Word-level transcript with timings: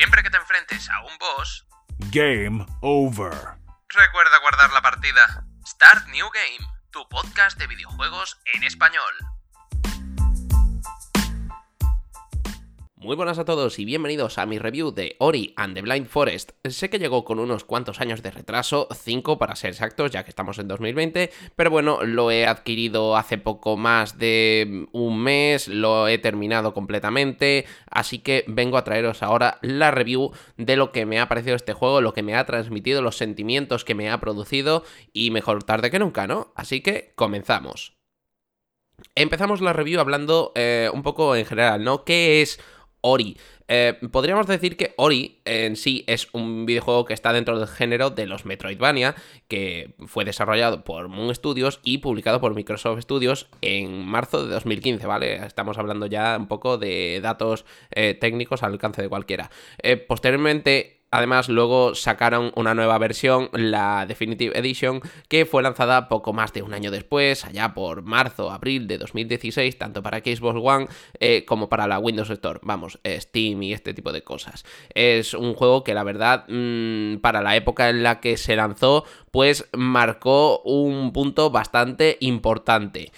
Siempre 0.00 0.22
que 0.22 0.30
te 0.30 0.38
enfrentes 0.38 0.88
a 0.88 1.02
un 1.02 1.18
boss, 1.18 1.66
Game 2.10 2.64
over. 2.80 3.34
recuerda 3.90 4.38
guardar 4.38 4.72
la 4.72 4.80
partida. 4.80 5.44
Start 5.66 6.06
New 6.06 6.26
Game, 6.30 6.66
tu 6.90 7.06
podcast 7.10 7.58
de 7.58 7.66
videojuegos 7.66 8.40
en 8.54 8.64
español. 8.64 9.29
Muy 13.10 13.16
buenas 13.16 13.40
a 13.40 13.44
todos 13.44 13.80
y 13.80 13.84
bienvenidos 13.84 14.38
a 14.38 14.46
mi 14.46 14.60
review 14.60 14.92
de 14.92 15.16
Ori 15.18 15.52
and 15.56 15.74
the 15.74 15.82
Blind 15.82 16.06
Forest. 16.06 16.52
Sé 16.62 16.90
que 16.90 17.00
llegó 17.00 17.24
con 17.24 17.40
unos 17.40 17.64
cuantos 17.64 18.00
años 18.00 18.22
de 18.22 18.30
retraso, 18.30 18.86
5 18.94 19.36
para 19.36 19.56
ser 19.56 19.70
exactos, 19.70 20.12
ya 20.12 20.22
que 20.22 20.30
estamos 20.30 20.60
en 20.60 20.68
2020, 20.68 21.32
pero 21.56 21.72
bueno, 21.72 22.04
lo 22.04 22.30
he 22.30 22.46
adquirido 22.46 23.16
hace 23.16 23.36
poco 23.36 23.76
más 23.76 24.16
de 24.16 24.86
un 24.92 25.20
mes, 25.20 25.66
lo 25.66 26.06
he 26.06 26.18
terminado 26.18 26.72
completamente, 26.72 27.66
así 27.90 28.20
que 28.20 28.44
vengo 28.46 28.78
a 28.78 28.84
traeros 28.84 29.24
ahora 29.24 29.58
la 29.60 29.90
review 29.90 30.30
de 30.56 30.76
lo 30.76 30.92
que 30.92 31.04
me 31.04 31.18
ha 31.18 31.26
parecido 31.26 31.56
este 31.56 31.72
juego, 31.72 32.00
lo 32.00 32.14
que 32.14 32.22
me 32.22 32.36
ha 32.36 32.46
transmitido, 32.46 33.02
los 33.02 33.16
sentimientos 33.16 33.84
que 33.84 33.96
me 33.96 34.08
ha 34.08 34.20
producido 34.20 34.84
y 35.12 35.32
mejor 35.32 35.64
tarde 35.64 35.90
que 35.90 35.98
nunca, 35.98 36.28
¿no? 36.28 36.52
Así 36.54 36.80
que 36.80 37.12
comenzamos. 37.16 37.96
Empezamos 39.14 39.60
la 39.62 39.72
review 39.72 39.98
hablando 39.98 40.52
eh, 40.54 40.90
un 40.92 41.02
poco 41.02 41.34
en 41.34 41.46
general, 41.46 41.82
¿no? 41.82 42.04
¿Qué 42.04 42.42
es 42.42 42.60
Ori. 43.02 43.36
Eh, 43.68 43.94
podríamos 44.10 44.46
decir 44.46 44.76
que 44.76 44.94
Ori 44.96 45.38
en 45.44 45.76
sí 45.76 46.04
es 46.08 46.28
un 46.32 46.66
videojuego 46.66 47.04
que 47.04 47.14
está 47.14 47.32
dentro 47.32 47.58
del 47.58 47.68
género 47.68 48.10
de 48.10 48.26
los 48.26 48.44
Metroidvania, 48.44 49.14
que 49.46 49.94
fue 50.06 50.24
desarrollado 50.24 50.82
por 50.82 51.08
Moon 51.08 51.34
Studios 51.34 51.80
y 51.84 51.98
publicado 51.98 52.40
por 52.40 52.54
Microsoft 52.54 53.02
Studios 53.02 53.48
en 53.60 54.04
marzo 54.06 54.44
de 54.44 54.52
2015, 54.52 55.06
¿vale? 55.06 55.36
Estamos 55.46 55.78
hablando 55.78 56.06
ya 56.06 56.36
un 56.36 56.48
poco 56.48 56.78
de 56.78 57.20
datos 57.22 57.64
eh, 57.92 58.14
técnicos 58.14 58.62
al 58.62 58.72
alcance 58.72 59.02
de 59.02 59.08
cualquiera. 59.08 59.50
Eh, 59.82 59.96
posteriormente 59.96 60.99
Además, 61.10 61.48
luego 61.48 61.94
sacaron 61.94 62.52
una 62.54 62.74
nueva 62.74 62.96
versión, 62.98 63.50
la 63.52 64.06
Definitive 64.06 64.56
Edition, 64.56 65.00
que 65.28 65.44
fue 65.44 65.62
lanzada 65.62 66.08
poco 66.08 66.32
más 66.32 66.52
de 66.52 66.62
un 66.62 66.72
año 66.72 66.92
después, 66.92 67.44
allá 67.44 67.74
por 67.74 68.02
marzo, 68.02 68.50
abril 68.50 68.86
de 68.86 68.98
2016, 68.98 69.76
tanto 69.76 70.02
para 70.02 70.18
Xbox 70.18 70.60
One 70.62 70.86
eh, 71.18 71.44
como 71.44 71.68
para 71.68 71.88
la 71.88 71.98
Windows 71.98 72.30
Store, 72.30 72.60
vamos, 72.62 73.00
Steam 73.04 73.62
y 73.64 73.72
este 73.72 73.92
tipo 73.92 74.12
de 74.12 74.22
cosas. 74.22 74.64
Es 74.94 75.34
un 75.34 75.54
juego 75.54 75.82
que 75.82 75.94
la 75.94 76.04
verdad, 76.04 76.44
mmm, 76.46 77.16
para 77.16 77.42
la 77.42 77.56
época 77.56 77.88
en 77.88 78.04
la 78.04 78.20
que 78.20 78.36
se 78.36 78.54
lanzó, 78.54 79.04
pues 79.32 79.68
marcó 79.72 80.60
un 80.60 81.12
punto 81.12 81.50
bastante 81.50 82.18
importante 82.20 83.10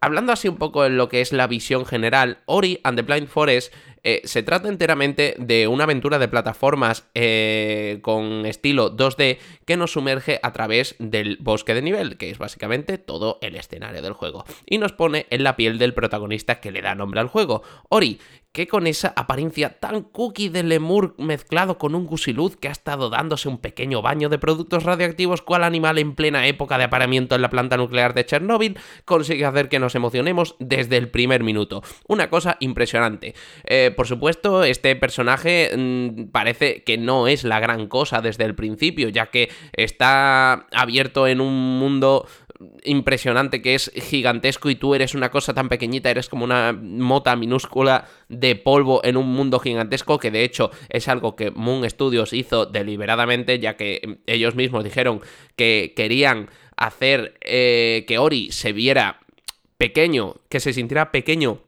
hablando 0.00 0.32
así 0.32 0.48
un 0.48 0.56
poco 0.56 0.84
en 0.84 0.96
lo 0.96 1.08
que 1.08 1.20
es 1.20 1.32
la 1.32 1.46
visión 1.46 1.84
general, 1.84 2.38
Ori 2.46 2.80
and 2.84 2.96
the 2.96 3.02
Blind 3.02 3.28
Forest 3.28 3.72
eh, 4.02 4.22
se 4.24 4.42
trata 4.42 4.68
enteramente 4.68 5.34
de 5.38 5.68
una 5.68 5.84
aventura 5.84 6.18
de 6.18 6.28
plataformas 6.28 7.08
eh, 7.14 7.98
con 8.02 8.46
estilo 8.46 8.96
2D 8.96 9.38
que 9.64 9.76
nos 9.76 9.92
sumerge 9.92 10.40
a 10.42 10.52
través 10.52 10.96
del 10.98 11.38
bosque 11.40 11.74
de 11.74 11.82
nivel, 11.82 12.16
que 12.16 12.30
es 12.30 12.38
básicamente 12.38 12.98
todo 12.98 13.38
el 13.42 13.56
escenario 13.56 14.02
del 14.02 14.12
juego, 14.12 14.44
y 14.66 14.78
nos 14.78 14.92
pone 14.92 15.26
en 15.30 15.42
la 15.42 15.56
piel 15.56 15.78
del 15.78 15.94
protagonista 15.94 16.60
que 16.60 16.70
le 16.70 16.82
da 16.82 16.94
nombre 16.94 17.20
al 17.20 17.28
juego. 17.28 17.62
Ori, 17.88 18.18
que 18.52 18.66
con 18.66 18.86
esa 18.86 19.12
apariencia 19.14 19.78
tan 19.78 20.02
cookie 20.02 20.48
de 20.48 20.62
lemur 20.62 21.14
mezclado 21.18 21.78
con 21.78 21.94
un 21.94 22.06
gusiluz 22.06 22.56
que 22.56 22.68
ha 22.68 22.72
estado 22.72 23.10
dándose 23.10 23.48
un 23.48 23.58
pequeño 23.58 24.02
baño 24.02 24.28
de 24.28 24.38
productos 24.38 24.84
radioactivos 24.84 25.42
cual 25.42 25.64
animal 25.64 25.98
en 25.98 26.14
plena 26.14 26.46
época 26.46 26.78
de 26.78 26.84
aparamiento 26.84 27.34
en 27.34 27.42
la 27.42 27.50
planta 27.50 27.76
nuclear 27.76 28.14
de 28.14 28.24
Chernóbil, 28.24 28.78
consigue 29.04 29.44
hacer 29.44 29.68
que 29.68 29.78
nos 29.78 29.94
emocionemos 29.94 30.56
desde 30.58 30.96
el 30.96 31.08
primer 31.08 31.44
minuto. 31.44 31.82
Una 32.08 32.30
cosa 32.30 32.56
impresionante. 32.60 33.34
Eh, 33.64 33.87
por 33.90 34.06
supuesto, 34.06 34.64
este 34.64 34.94
personaje 34.96 35.70
mmm, 35.76 36.30
parece 36.30 36.82
que 36.82 36.98
no 36.98 37.28
es 37.28 37.44
la 37.44 37.60
gran 37.60 37.88
cosa 37.88 38.20
desde 38.20 38.44
el 38.44 38.54
principio, 38.54 39.08
ya 39.08 39.26
que 39.26 39.50
está 39.72 40.66
abierto 40.72 41.26
en 41.26 41.40
un 41.40 41.78
mundo 41.78 42.26
impresionante 42.84 43.62
que 43.62 43.74
es 43.74 43.90
gigantesco 43.94 44.68
y 44.68 44.74
tú 44.74 44.94
eres 44.94 45.14
una 45.14 45.30
cosa 45.30 45.54
tan 45.54 45.68
pequeñita, 45.68 46.10
eres 46.10 46.28
como 46.28 46.44
una 46.44 46.72
mota 46.72 47.36
minúscula 47.36 48.08
de 48.28 48.56
polvo 48.56 49.00
en 49.04 49.16
un 49.16 49.28
mundo 49.32 49.60
gigantesco 49.60 50.18
que 50.18 50.30
de 50.30 50.42
hecho 50.42 50.70
es 50.88 51.08
algo 51.08 51.36
que 51.36 51.50
Moon 51.50 51.88
Studios 51.88 52.32
hizo 52.32 52.66
deliberadamente 52.66 53.60
ya 53.60 53.76
que 53.76 54.18
ellos 54.26 54.56
mismos 54.56 54.84
dijeron 54.84 55.20
que 55.56 55.92
querían 55.94 56.50
hacer 56.76 57.38
eh, 57.42 58.04
que 58.08 58.18
Ori 58.18 58.50
se 58.50 58.72
viera 58.72 59.20
pequeño, 59.76 60.36
que 60.48 60.60
se 60.60 60.72
sintiera 60.72 61.12
pequeño 61.12 61.60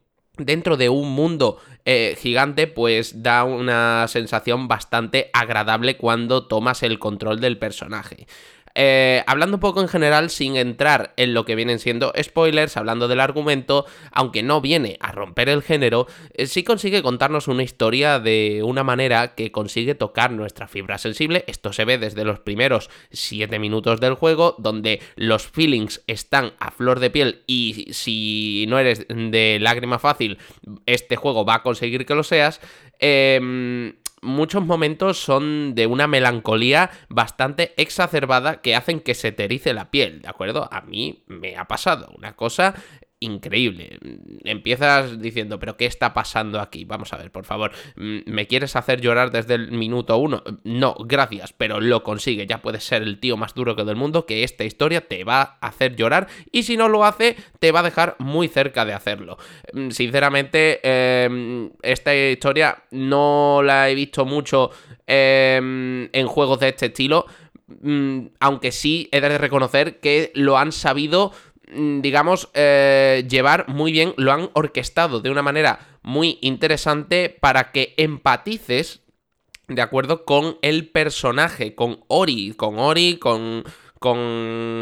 dentro 0.45 0.77
de 0.77 0.89
un 0.89 1.13
mundo 1.13 1.59
eh, 1.85 2.17
gigante, 2.21 2.67
pues 2.67 3.23
da 3.23 3.45
una 3.45 4.07
sensación 4.09 4.69
bastante 4.69 5.31
agradable 5.33 5.97
cuando 5.97 6.47
tomas 6.47 6.83
el 6.83 6.99
control 6.99 7.41
del 7.41 7.59
personaje. 7.59 8.27
Eh, 8.75 9.23
hablando 9.27 9.57
un 9.57 9.61
poco 9.61 9.81
en 9.81 9.89
general, 9.89 10.31
sin 10.31 10.57
entrar 10.57 11.13
en 11.17 11.35
lo 11.35 11.45
que 11.45 11.55
vienen 11.55 11.79
siendo 11.79 12.13
spoilers, 12.21 12.77
hablando 12.77 13.09
del 13.09 13.21
argumento, 13.21 13.87
aunque 14.13 14.43
no 14.43 14.61
viene 14.61 14.97
a 15.01 15.13
romper 15.13 15.49
el 15.49 15.63
género, 15.63 16.07
eh, 16.35 16.47
sí 16.47 16.63
consigue 16.63 17.03
contarnos 17.03 17.49
una 17.49 17.63
historia 17.63 18.21
de 18.21 18.63
una 18.65 18.85
manera 18.85 19.35
que 19.35 19.53
consigue 19.53 19.95
tocar 19.95 20.31
nuestra 20.31 20.69
fibra 20.69 20.99
sensible. 20.99 21.45
Esto 21.47 21.73
se 21.73 21.85
ve 21.85 21.99
desde 21.99 22.25
los 22.25 22.41
primeros 22.41 22.91
7 23.11 23.59
minutos 23.59 24.01
del 24.01 24.15
juego, 24.15 24.55
donde 24.59 25.01
los 25.17 25.47
feelings 25.47 26.03
están 26.07 26.53
a 26.59 26.71
flor 26.71 27.01
de 27.01 27.11
piel 27.11 27.43
y 27.47 27.89
si 27.93 28.67
no 28.69 28.79
eres 28.79 29.07
de 29.09 29.59
lágrima 29.61 29.99
fácil, 29.99 30.39
este 30.87 31.17
juego 31.17 31.45
va 31.45 31.57
a 31.57 31.63
conseguir 31.63 32.07
que 32.07 32.15
lo 32.15 32.23
seas. 32.23 32.61
Eh, 32.99 33.95
muchos 34.23 34.65
momentos 34.65 35.19
son 35.19 35.75
de 35.75 35.87
una 35.87 36.07
melancolía 36.07 36.91
bastante 37.09 37.75
exacerbada 37.77 38.61
que 38.61 38.75
hacen 38.75 39.01
que 39.01 39.15
se 39.15 39.33
te 39.33 39.45
erice 39.45 39.73
la 39.73 39.91
piel, 39.91 40.23
¿de 40.23 40.29
acuerdo? 40.29 40.69
A 40.71 40.83
mí 40.83 41.25
me 41.27 41.57
ha 41.57 41.67
pasado 41.67 42.13
una 42.17 42.37
cosa 42.37 42.75
increíble. 43.21 43.99
Empiezas 44.45 45.21
diciendo, 45.21 45.59
pero 45.59 45.77
¿qué 45.77 45.85
está 45.85 46.15
pasando 46.15 46.59
aquí? 46.59 46.85
Vamos 46.85 47.13
a 47.13 47.19
ver, 47.19 47.31
por 47.31 47.45
favor. 47.45 47.71
¿Me 47.97 48.47
quieres 48.47 48.77
hacer 48.77 49.01
llorar 49.01 49.31
desde 49.31 49.55
el 49.55 49.73
minuto 49.73 50.17
uno? 50.17 50.43
No, 50.65 50.95
gracias, 51.05 51.53
pero 51.53 51.81
lo 51.81 52.03
consigue. 52.03 52.47
Ya 52.47 52.63
puedes 52.63 52.83
ser 52.83 53.03
el 53.03 53.21
tío 53.21 53.37
más 53.37 53.55
duro 53.55 53.77
que 53.77 53.85
del 53.85 53.97
mundo, 53.97 54.25
que 54.25 54.43
esta 54.43 54.65
historia 54.65 55.07
te 55.07 55.25
va 55.25 55.59
a 55.61 55.69
hacer 55.69 55.97
llorar 55.97 56.29
y 56.51 56.63
si 56.63 56.79
no 56.79 56.89
lo 56.89 57.05
hace, 57.05 57.37
te 57.59 57.73
va 57.73 57.81
a 57.81 57.85
dejar 57.85 58.17
muy 58.19 58.49
cerca 58.49 58.87
de 58.87 58.95
hacerlo. 58.95 59.37
Sinceramente, 59.91 60.81
eh, 60.83 61.71
esta 61.83 62.17
historia 62.17 62.85
no 62.91 63.61
la 63.63 63.91
he 63.91 63.95
visto 63.95 64.25
mucho 64.25 64.71
eh, 65.07 66.09
en 66.11 66.27
juegos 66.27 66.61
de 66.61 66.69
este 66.69 66.87
estilo, 66.87 67.27
aunque 68.41 68.73
sí 68.73 69.09
he 69.13 69.21
de 69.21 69.39
reconocer 69.39 70.01
que 70.01 70.33
lo 70.35 70.59
han 70.59 70.73
sabido 70.73 71.33
digamos, 71.73 72.51
eh, 72.55 73.27
llevar 73.29 73.69
muy 73.69 73.93
bien, 73.93 74.15
lo 74.17 74.33
han 74.33 74.51
orquestado 74.55 75.21
de 75.21 75.31
una 75.31 75.43
manera 75.43 75.79
muy 76.03 76.39
interesante 76.41 77.29
para 77.29 77.73
que 77.73 77.95
empatices, 77.97 79.03
¿de 79.69 79.83
acuerdo? 79.83 80.25
Con 80.25 80.59
el 80.63 80.89
personaje, 80.89 81.75
con 81.75 82.05
Ori, 82.09 82.55
con 82.57 82.79
Ori, 82.79 83.19
con, 83.19 83.65
con 83.99 84.19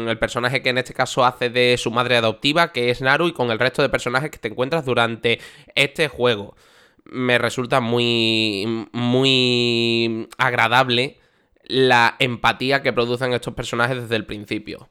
el 0.07 0.17
personaje 0.17 0.61
que 0.61 0.69
en 0.69 0.79
este 0.79 0.93
caso 0.93 1.25
hace 1.25 1.49
de 1.49 1.77
su 1.77 1.91
madre 1.91 2.17
adoptiva, 2.17 2.71
que 2.71 2.89
es 2.89 3.01
Naru, 3.01 3.27
y 3.27 3.33
con 3.33 3.51
el 3.51 3.59
resto 3.59 3.81
de 3.81 3.89
personajes 3.89 4.31
que 4.31 4.39
te 4.39 4.47
encuentras 4.47 4.85
durante 4.85 5.39
este 5.75 6.07
juego. 6.07 6.55
Me 7.03 7.37
resulta 7.37 7.81
muy, 7.81 8.87
muy 8.91 10.27
agradable 10.37 11.19
la 11.63 12.15
empatía 12.19 12.81
que 12.81 12.93
producen 12.93 13.33
estos 13.33 13.53
personajes 13.53 14.01
desde 14.01 14.15
el 14.15 14.25
principio. 14.25 14.89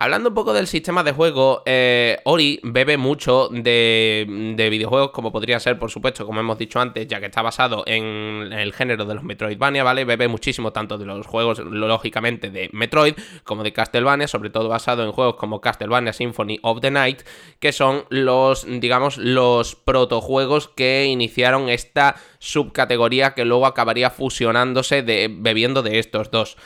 Hablando 0.00 0.28
un 0.28 0.34
poco 0.36 0.52
del 0.52 0.68
sistema 0.68 1.02
de 1.02 1.10
juego, 1.10 1.62
eh, 1.66 2.20
Ori 2.22 2.60
bebe 2.62 2.96
mucho 2.96 3.48
de, 3.48 4.54
de, 4.54 4.70
videojuegos, 4.70 5.10
como 5.10 5.32
podría 5.32 5.58
ser, 5.58 5.76
por 5.76 5.90
supuesto, 5.90 6.24
como 6.24 6.38
hemos 6.38 6.56
dicho 6.56 6.78
antes, 6.78 7.08
ya 7.08 7.18
que 7.18 7.26
está 7.26 7.42
basado 7.42 7.82
en 7.84 8.52
el 8.52 8.72
género 8.72 9.06
de 9.06 9.16
los 9.16 9.24
Metroidvania, 9.24 9.82
¿vale? 9.82 10.04
Bebe 10.04 10.28
muchísimo 10.28 10.72
tanto 10.72 10.98
de 10.98 11.04
los 11.04 11.26
juegos, 11.26 11.58
lógicamente, 11.58 12.50
de 12.50 12.70
Metroid, 12.72 13.14
como 13.42 13.64
de 13.64 13.72
Castlevania, 13.72 14.28
sobre 14.28 14.50
todo 14.50 14.68
basado 14.68 15.02
en 15.02 15.10
juegos 15.10 15.34
como 15.34 15.60
Castlevania 15.60 16.12
Symphony 16.12 16.60
of 16.62 16.80
the 16.80 16.92
Night, 16.92 17.22
que 17.58 17.72
son 17.72 18.04
los, 18.08 18.66
digamos, 18.68 19.18
los 19.18 19.74
protojuegos 19.74 20.68
que 20.68 21.06
iniciaron 21.06 21.68
esta 21.68 22.14
subcategoría 22.38 23.34
que 23.34 23.44
luego 23.44 23.66
acabaría 23.66 24.10
fusionándose 24.10 25.02
bebiendo 25.02 25.82
de 25.82 25.98
estos 25.98 26.30
dos. 26.30 26.56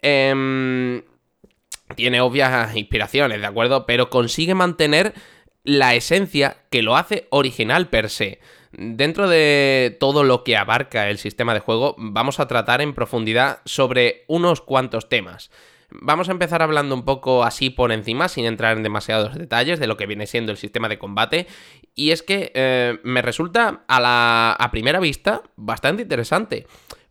Eh, 0.00 1.02
tiene 1.94 2.20
obvias 2.20 2.76
inspiraciones, 2.76 3.40
¿de 3.40 3.46
acuerdo? 3.46 3.86
Pero 3.86 4.10
consigue 4.10 4.54
mantener 4.54 5.14
la 5.64 5.94
esencia 5.94 6.58
que 6.70 6.82
lo 6.82 6.96
hace 6.96 7.26
original 7.30 7.88
per 7.88 8.10
se. 8.10 8.40
Dentro 8.72 9.28
de 9.28 9.96
todo 9.98 10.24
lo 10.24 10.44
que 10.44 10.56
abarca 10.56 11.08
el 11.08 11.18
sistema 11.18 11.54
de 11.54 11.60
juego, 11.60 11.94
vamos 11.98 12.40
a 12.40 12.48
tratar 12.48 12.80
en 12.80 12.94
profundidad 12.94 13.60
sobre 13.64 14.24
unos 14.28 14.60
cuantos 14.60 15.08
temas. 15.08 15.50
Vamos 15.90 16.28
a 16.28 16.32
empezar 16.32 16.62
hablando 16.62 16.94
un 16.94 17.04
poco 17.04 17.44
así 17.44 17.70
por 17.70 17.92
encima, 17.92 18.28
sin 18.28 18.44
entrar 18.44 18.76
en 18.76 18.82
demasiados 18.82 19.34
detalles 19.36 19.80
de 19.80 19.86
lo 19.86 19.96
que 19.96 20.06
viene 20.06 20.26
siendo 20.26 20.52
el 20.52 20.58
sistema 20.58 20.88
de 20.88 20.98
combate. 20.98 21.46
Y 21.94 22.10
es 22.10 22.22
que 22.22 22.52
eh, 22.54 22.98
me 23.04 23.22
resulta 23.22 23.84
a 23.88 24.00
la 24.00 24.52
a 24.52 24.70
primera 24.70 25.00
vista 25.00 25.42
bastante 25.56 26.02
interesante. 26.02 26.66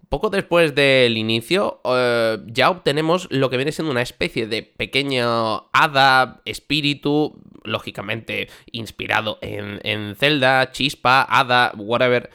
Poco 0.09 0.29
después 0.29 0.75
del 0.75 1.17
inicio, 1.17 1.81
eh, 1.85 2.37
ya 2.47 2.69
obtenemos 2.69 3.27
lo 3.31 3.49
que 3.49 3.57
viene 3.57 3.71
siendo 3.71 3.91
una 3.91 4.01
especie 4.01 4.47
de 4.47 4.63
pequeño 4.63 5.69
hada, 5.73 6.41
espíritu, 6.45 7.41
lógicamente 7.63 8.49
inspirado 8.71 9.37
en, 9.41 9.79
en 9.83 10.15
Zelda, 10.15 10.71
chispa, 10.71 11.21
hada, 11.29 11.73
whatever, 11.75 12.29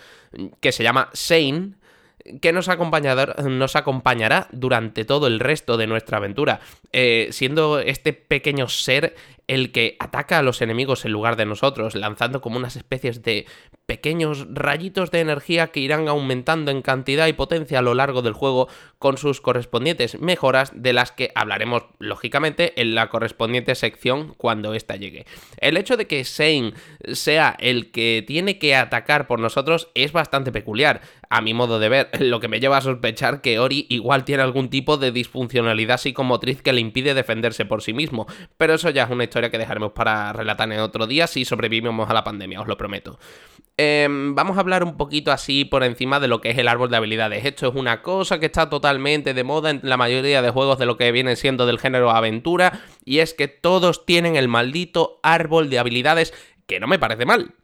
que 0.60 0.72
se 0.72 0.82
llama 0.82 1.10
Shane 1.14 1.74
que 2.40 2.52
nos, 2.52 2.69
nos 2.69 3.76
acompañará 3.76 4.48
durante 4.52 5.04
todo 5.04 5.26
el 5.26 5.40
resto 5.40 5.76
de 5.76 5.86
nuestra 5.86 6.19
aventura, 6.19 6.60
eh, 6.92 7.28
siendo 7.32 7.80
este 7.80 8.12
pequeño 8.12 8.69
ser 8.69 9.14
el 9.52 9.70
que 9.70 9.96
ataca 9.99 10.38
a 10.38 10.43
los 10.43 10.62
enemigos 10.62 11.04
en 11.04 11.12
lugar 11.12 11.37
de 11.37 11.44
nosotros, 11.44 11.94
lanzando 11.94 12.40
como 12.40 12.56
unas 12.56 12.76
especies 12.76 13.22
de 13.22 13.44
pequeños 13.84 14.46
rayitos 14.50 15.10
de 15.10 15.20
energía 15.20 15.66
que 15.66 15.81
irán 15.81 16.08
aumentando 16.08 16.70
en 16.70 16.81
cantidad 16.81 17.26
y 17.26 17.34
potencia 17.34 17.81
a 17.81 17.82
lo 17.82 17.93
largo 17.93 18.22
del 18.22 18.32
juego 18.32 18.69
con 18.99 19.19
sus 19.19 19.43
correspondientes 19.43 20.19
mejoras 20.20 20.72
de 20.75 20.94
las 20.94 21.12
que 21.12 21.32
hablaremos 21.34 21.84
lógicamente 21.99 22.81
en 22.81 22.94
la 22.94 23.10
correspondiente 23.10 23.75
sección 23.75 24.32
cuando 24.38 24.72
ésta 24.72 24.96
llegue. 24.96 25.26
El 25.58 25.76
hecho 25.76 25.98
de 25.98 26.06
que 26.06 26.25
Shane 26.25 26.72
sea 27.12 27.55
el 27.58 27.90
que 27.90 28.25
tiene 28.26 28.58
que 28.58 28.75
atacar 28.75 29.26
por 29.26 29.38
nosotros 29.38 29.90
es 29.94 30.12
bastante 30.12 30.52
peculiar, 30.52 31.02
a 31.28 31.43
mi 31.43 31.52
modo 31.52 31.78
de 31.78 31.90
ver, 31.90 32.08
lo 32.20 32.40
que 32.40 32.48
me 32.48 32.60
lleva 32.60 32.78
a 32.78 32.81
sospechar 32.81 33.43
que 33.43 33.58
Ori 33.58 33.87
igual 33.90 34.25
tiene 34.25 34.43
algún 34.43 34.70
tipo 34.70 34.96
de 34.96 35.12
disfuncionalidad 35.12 35.98
psicomotriz 35.98 36.62
que 36.62 36.72
le 36.72 36.81
impide 36.81 37.12
defenderse 37.12 37.66
por 37.66 37.82
sí 37.82 37.93
mismo, 37.93 38.26
pero 38.56 38.75
eso 38.75 38.88
ya 38.88 39.05
es 39.05 39.10
una 39.10 39.25
historia 39.25 39.41
que 39.50 39.58
dejaremos 39.58 39.92
para 39.92 40.32
relatar 40.32 40.70
en 40.72 40.80
otro 40.80 41.06
día 41.06 41.26
si 41.26 41.44
sobrevivimos 41.44 42.08
a 42.08 42.14
la 42.14 42.24
pandemia, 42.24 42.60
os 42.60 42.68
lo 42.68 42.76
prometo. 42.76 43.18
Em, 43.76 44.34
vamos 44.34 44.58
a 44.58 44.60
hablar 44.60 44.84
un 44.84 44.96
poquito 44.96 45.32
así 45.32 45.64
por 45.64 45.82
encima 45.82 46.20
de 46.20 46.28
lo 46.28 46.40
que 46.40 46.50
es 46.50 46.58
el 46.58 46.68
árbol 46.68 46.90
de 46.90 46.98
habilidades. 46.98 47.44
Esto 47.44 47.68
es 47.68 47.74
una 47.74 48.02
cosa 48.02 48.38
que 48.38 48.46
está 48.46 48.68
totalmente 48.68 49.32
de 49.32 49.44
moda 49.44 49.70
en 49.70 49.80
la 49.82 49.96
mayoría 49.96 50.42
de 50.42 50.50
juegos 50.50 50.78
de 50.78 50.86
lo 50.86 50.98
que 50.98 51.10
viene 51.10 51.36
siendo 51.36 51.64
del 51.64 51.78
género 51.78 52.10
aventura, 52.10 52.80
y 53.04 53.20
es 53.20 53.32
que 53.32 53.48
todos 53.48 54.04
tienen 54.04 54.36
el 54.36 54.48
maldito 54.48 55.20
árbol 55.22 55.70
de 55.70 55.78
habilidades 55.78 56.34
que 56.66 56.80
no 56.80 56.86
me 56.86 56.98
parece 56.98 57.24
mal. 57.24 57.54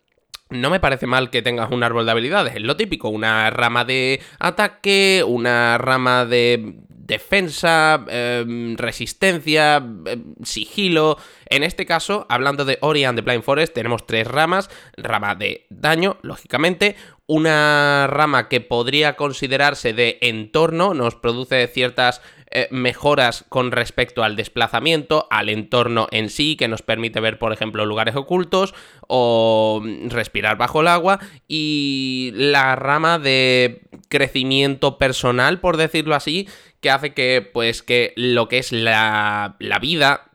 No 0.50 0.70
me 0.70 0.80
parece 0.80 1.06
mal 1.06 1.28
que 1.28 1.42
tengas 1.42 1.70
un 1.70 1.82
árbol 1.82 2.06
de 2.06 2.12
habilidades, 2.12 2.56
es 2.56 2.62
lo 2.62 2.74
típico, 2.74 3.10
una 3.10 3.50
rama 3.50 3.84
de 3.84 4.22
ataque, 4.38 5.22
una 5.26 5.76
rama 5.76 6.24
de 6.24 6.86
defensa, 7.08 8.04
em, 8.08 8.76
resistencia, 8.76 9.76
em, 9.76 10.34
sigilo. 10.44 11.18
En 11.46 11.64
este 11.64 11.86
caso, 11.86 12.26
hablando 12.28 12.64
de 12.64 12.78
Ori 12.82 13.04
and 13.04 13.18
the 13.18 13.22
Blind 13.22 13.42
Forest, 13.42 13.74
tenemos 13.74 14.06
tres 14.06 14.28
ramas. 14.28 14.70
Rama 14.96 15.34
de 15.34 15.66
daño, 15.70 16.18
lógicamente. 16.22 16.94
Una 17.26 18.06
rama 18.06 18.48
que 18.48 18.60
podría 18.60 19.16
considerarse 19.16 19.92
de 19.92 20.18
entorno, 20.22 20.94
nos 20.94 21.14
produce 21.14 21.66
ciertas 21.66 22.22
eh, 22.50 22.68
mejoras 22.70 23.44
con 23.50 23.72
respecto 23.72 24.24
al 24.24 24.34
desplazamiento, 24.34 25.26
al 25.30 25.50
entorno 25.50 26.08
en 26.10 26.30
sí, 26.30 26.56
que 26.56 26.68
nos 26.68 26.80
permite 26.80 27.20
ver, 27.20 27.38
por 27.38 27.52
ejemplo, 27.52 27.84
lugares 27.84 28.16
ocultos 28.16 28.74
o 29.06 29.82
respirar 30.06 30.56
bajo 30.56 30.80
el 30.80 30.88
agua. 30.88 31.18
Y 31.46 32.30
la 32.34 32.76
rama 32.76 33.18
de 33.18 33.87
crecimiento 34.08 34.98
personal, 34.98 35.60
por 35.60 35.76
decirlo 35.76 36.14
así, 36.14 36.48
que 36.80 36.90
hace 36.90 37.14
que, 37.14 37.48
pues, 37.52 37.82
que 37.82 38.12
lo 38.16 38.48
que 38.48 38.58
es 38.58 38.72
la, 38.72 39.56
la 39.58 39.78
vida 39.78 40.30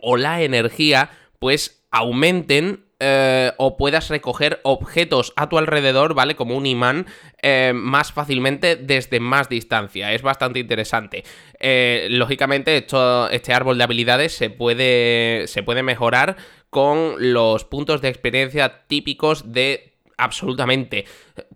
o 0.00 0.16
la 0.16 0.42
energía, 0.42 1.10
pues, 1.38 1.84
aumenten 1.90 2.84
eh, 3.00 3.52
o 3.58 3.76
puedas 3.76 4.08
recoger 4.08 4.60
objetos 4.62 5.32
a 5.36 5.48
tu 5.48 5.58
alrededor, 5.58 6.14
¿vale? 6.14 6.36
Como 6.36 6.56
un 6.56 6.64
imán, 6.64 7.06
eh, 7.42 7.72
más 7.74 8.12
fácilmente 8.12 8.76
desde 8.76 9.20
más 9.20 9.48
distancia. 9.48 10.12
Es 10.12 10.22
bastante 10.22 10.60
interesante. 10.60 11.24
Eh, 11.60 12.06
lógicamente, 12.10 12.76
esto, 12.76 13.28
este 13.28 13.52
árbol 13.52 13.78
de 13.78 13.84
habilidades 13.84 14.32
se 14.32 14.48
puede, 14.48 15.46
se 15.48 15.62
puede 15.62 15.82
mejorar 15.82 16.36
con 16.70 17.16
los 17.18 17.64
puntos 17.64 18.00
de 18.00 18.08
experiencia 18.08 18.86
típicos 18.86 19.52
de 19.52 19.98
absolutamente 20.16 21.04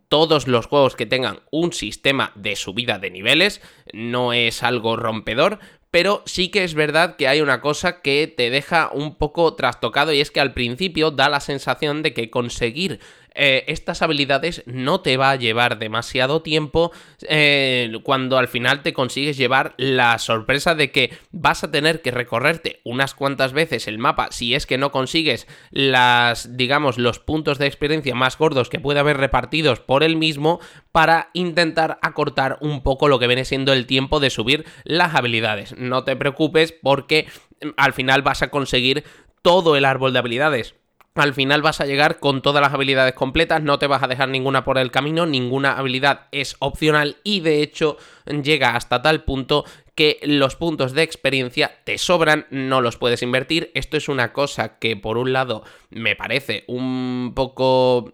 todos 0.08 0.46
los 0.48 0.66
juegos 0.66 0.96
que 0.96 1.06
tengan 1.06 1.40
un 1.50 1.72
sistema 1.72 2.32
de 2.34 2.56
subida 2.56 2.98
de 2.98 3.10
niveles, 3.10 3.60
no 3.92 4.32
es 4.32 4.62
algo 4.62 4.96
rompedor, 4.96 5.58
pero 5.90 6.22
sí 6.26 6.50
que 6.50 6.64
es 6.64 6.74
verdad 6.74 7.16
que 7.16 7.28
hay 7.28 7.40
una 7.40 7.60
cosa 7.60 8.02
que 8.02 8.32
te 8.34 8.50
deja 8.50 8.90
un 8.92 9.16
poco 9.16 9.54
trastocado 9.54 10.12
y 10.12 10.20
es 10.20 10.30
que 10.30 10.40
al 10.40 10.52
principio 10.52 11.10
da 11.10 11.28
la 11.28 11.40
sensación 11.40 12.02
de 12.02 12.12
que 12.12 12.30
conseguir 12.30 13.00
eh, 13.40 13.64
estas 13.68 14.02
habilidades 14.02 14.64
no 14.66 15.00
te 15.00 15.16
va 15.16 15.30
a 15.30 15.36
llevar 15.36 15.78
demasiado 15.78 16.42
tiempo 16.42 16.90
eh, 17.28 17.92
cuando 18.02 18.36
al 18.36 18.48
final 18.48 18.82
te 18.82 18.92
consigues 18.92 19.36
llevar 19.36 19.74
la 19.76 20.18
sorpresa 20.18 20.74
de 20.74 20.90
que 20.90 21.16
vas 21.30 21.62
a 21.62 21.70
tener 21.70 22.02
que 22.02 22.10
recorrerte 22.10 22.80
unas 22.82 23.14
cuantas 23.14 23.52
veces 23.52 23.86
el 23.86 23.98
mapa 23.98 24.28
si 24.32 24.56
es 24.56 24.66
que 24.66 24.76
no 24.76 24.90
consigues 24.90 25.46
las, 25.70 26.56
digamos, 26.56 26.98
los 26.98 27.20
puntos 27.20 27.58
de 27.58 27.66
experiencia 27.66 28.16
más 28.16 28.36
gordos 28.36 28.68
que 28.68 28.80
puede 28.80 28.98
haber 28.98 29.18
repartidos 29.18 29.78
por 29.78 30.02
el 30.02 30.16
mismo 30.16 30.58
para 30.90 31.30
intentar 31.32 32.00
acortar 32.02 32.58
un 32.60 32.82
poco 32.82 33.06
lo 33.06 33.20
que 33.20 33.28
viene 33.28 33.44
siendo 33.44 33.72
el 33.72 33.86
tiempo 33.86 34.18
de 34.18 34.30
subir 34.30 34.64
las 34.82 35.14
habilidades. 35.14 35.76
No 35.78 36.02
te 36.02 36.16
preocupes 36.16 36.72
porque 36.72 37.28
mm, 37.62 37.68
al 37.76 37.92
final 37.92 38.22
vas 38.22 38.42
a 38.42 38.50
conseguir 38.50 39.04
todo 39.42 39.76
el 39.76 39.84
árbol 39.84 40.12
de 40.12 40.18
habilidades 40.18 40.74
al 41.22 41.34
final 41.34 41.62
vas 41.62 41.80
a 41.80 41.86
llegar 41.86 42.18
con 42.18 42.42
todas 42.42 42.62
las 42.62 42.72
habilidades 42.72 43.14
completas, 43.14 43.62
no 43.62 43.78
te 43.78 43.86
vas 43.86 44.02
a 44.02 44.08
dejar 44.08 44.28
ninguna 44.28 44.64
por 44.64 44.78
el 44.78 44.90
camino, 44.90 45.26
ninguna 45.26 45.72
habilidad 45.72 46.26
es 46.32 46.56
opcional 46.58 47.16
y 47.24 47.40
de 47.40 47.62
hecho 47.62 47.96
llega 48.42 48.76
hasta 48.76 49.02
tal 49.02 49.24
punto 49.24 49.64
que 49.94 50.20
los 50.22 50.54
puntos 50.54 50.92
de 50.92 51.02
experiencia 51.02 51.72
te 51.84 51.98
sobran, 51.98 52.46
no 52.50 52.80
los 52.80 52.96
puedes 52.96 53.22
invertir. 53.22 53.72
Esto 53.74 53.96
es 53.96 54.08
una 54.08 54.32
cosa 54.32 54.78
que 54.78 54.96
por 54.96 55.18
un 55.18 55.32
lado 55.32 55.64
me 55.90 56.14
parece 56.14 56.62
un 56.68 57.32
poco 57.34 58.12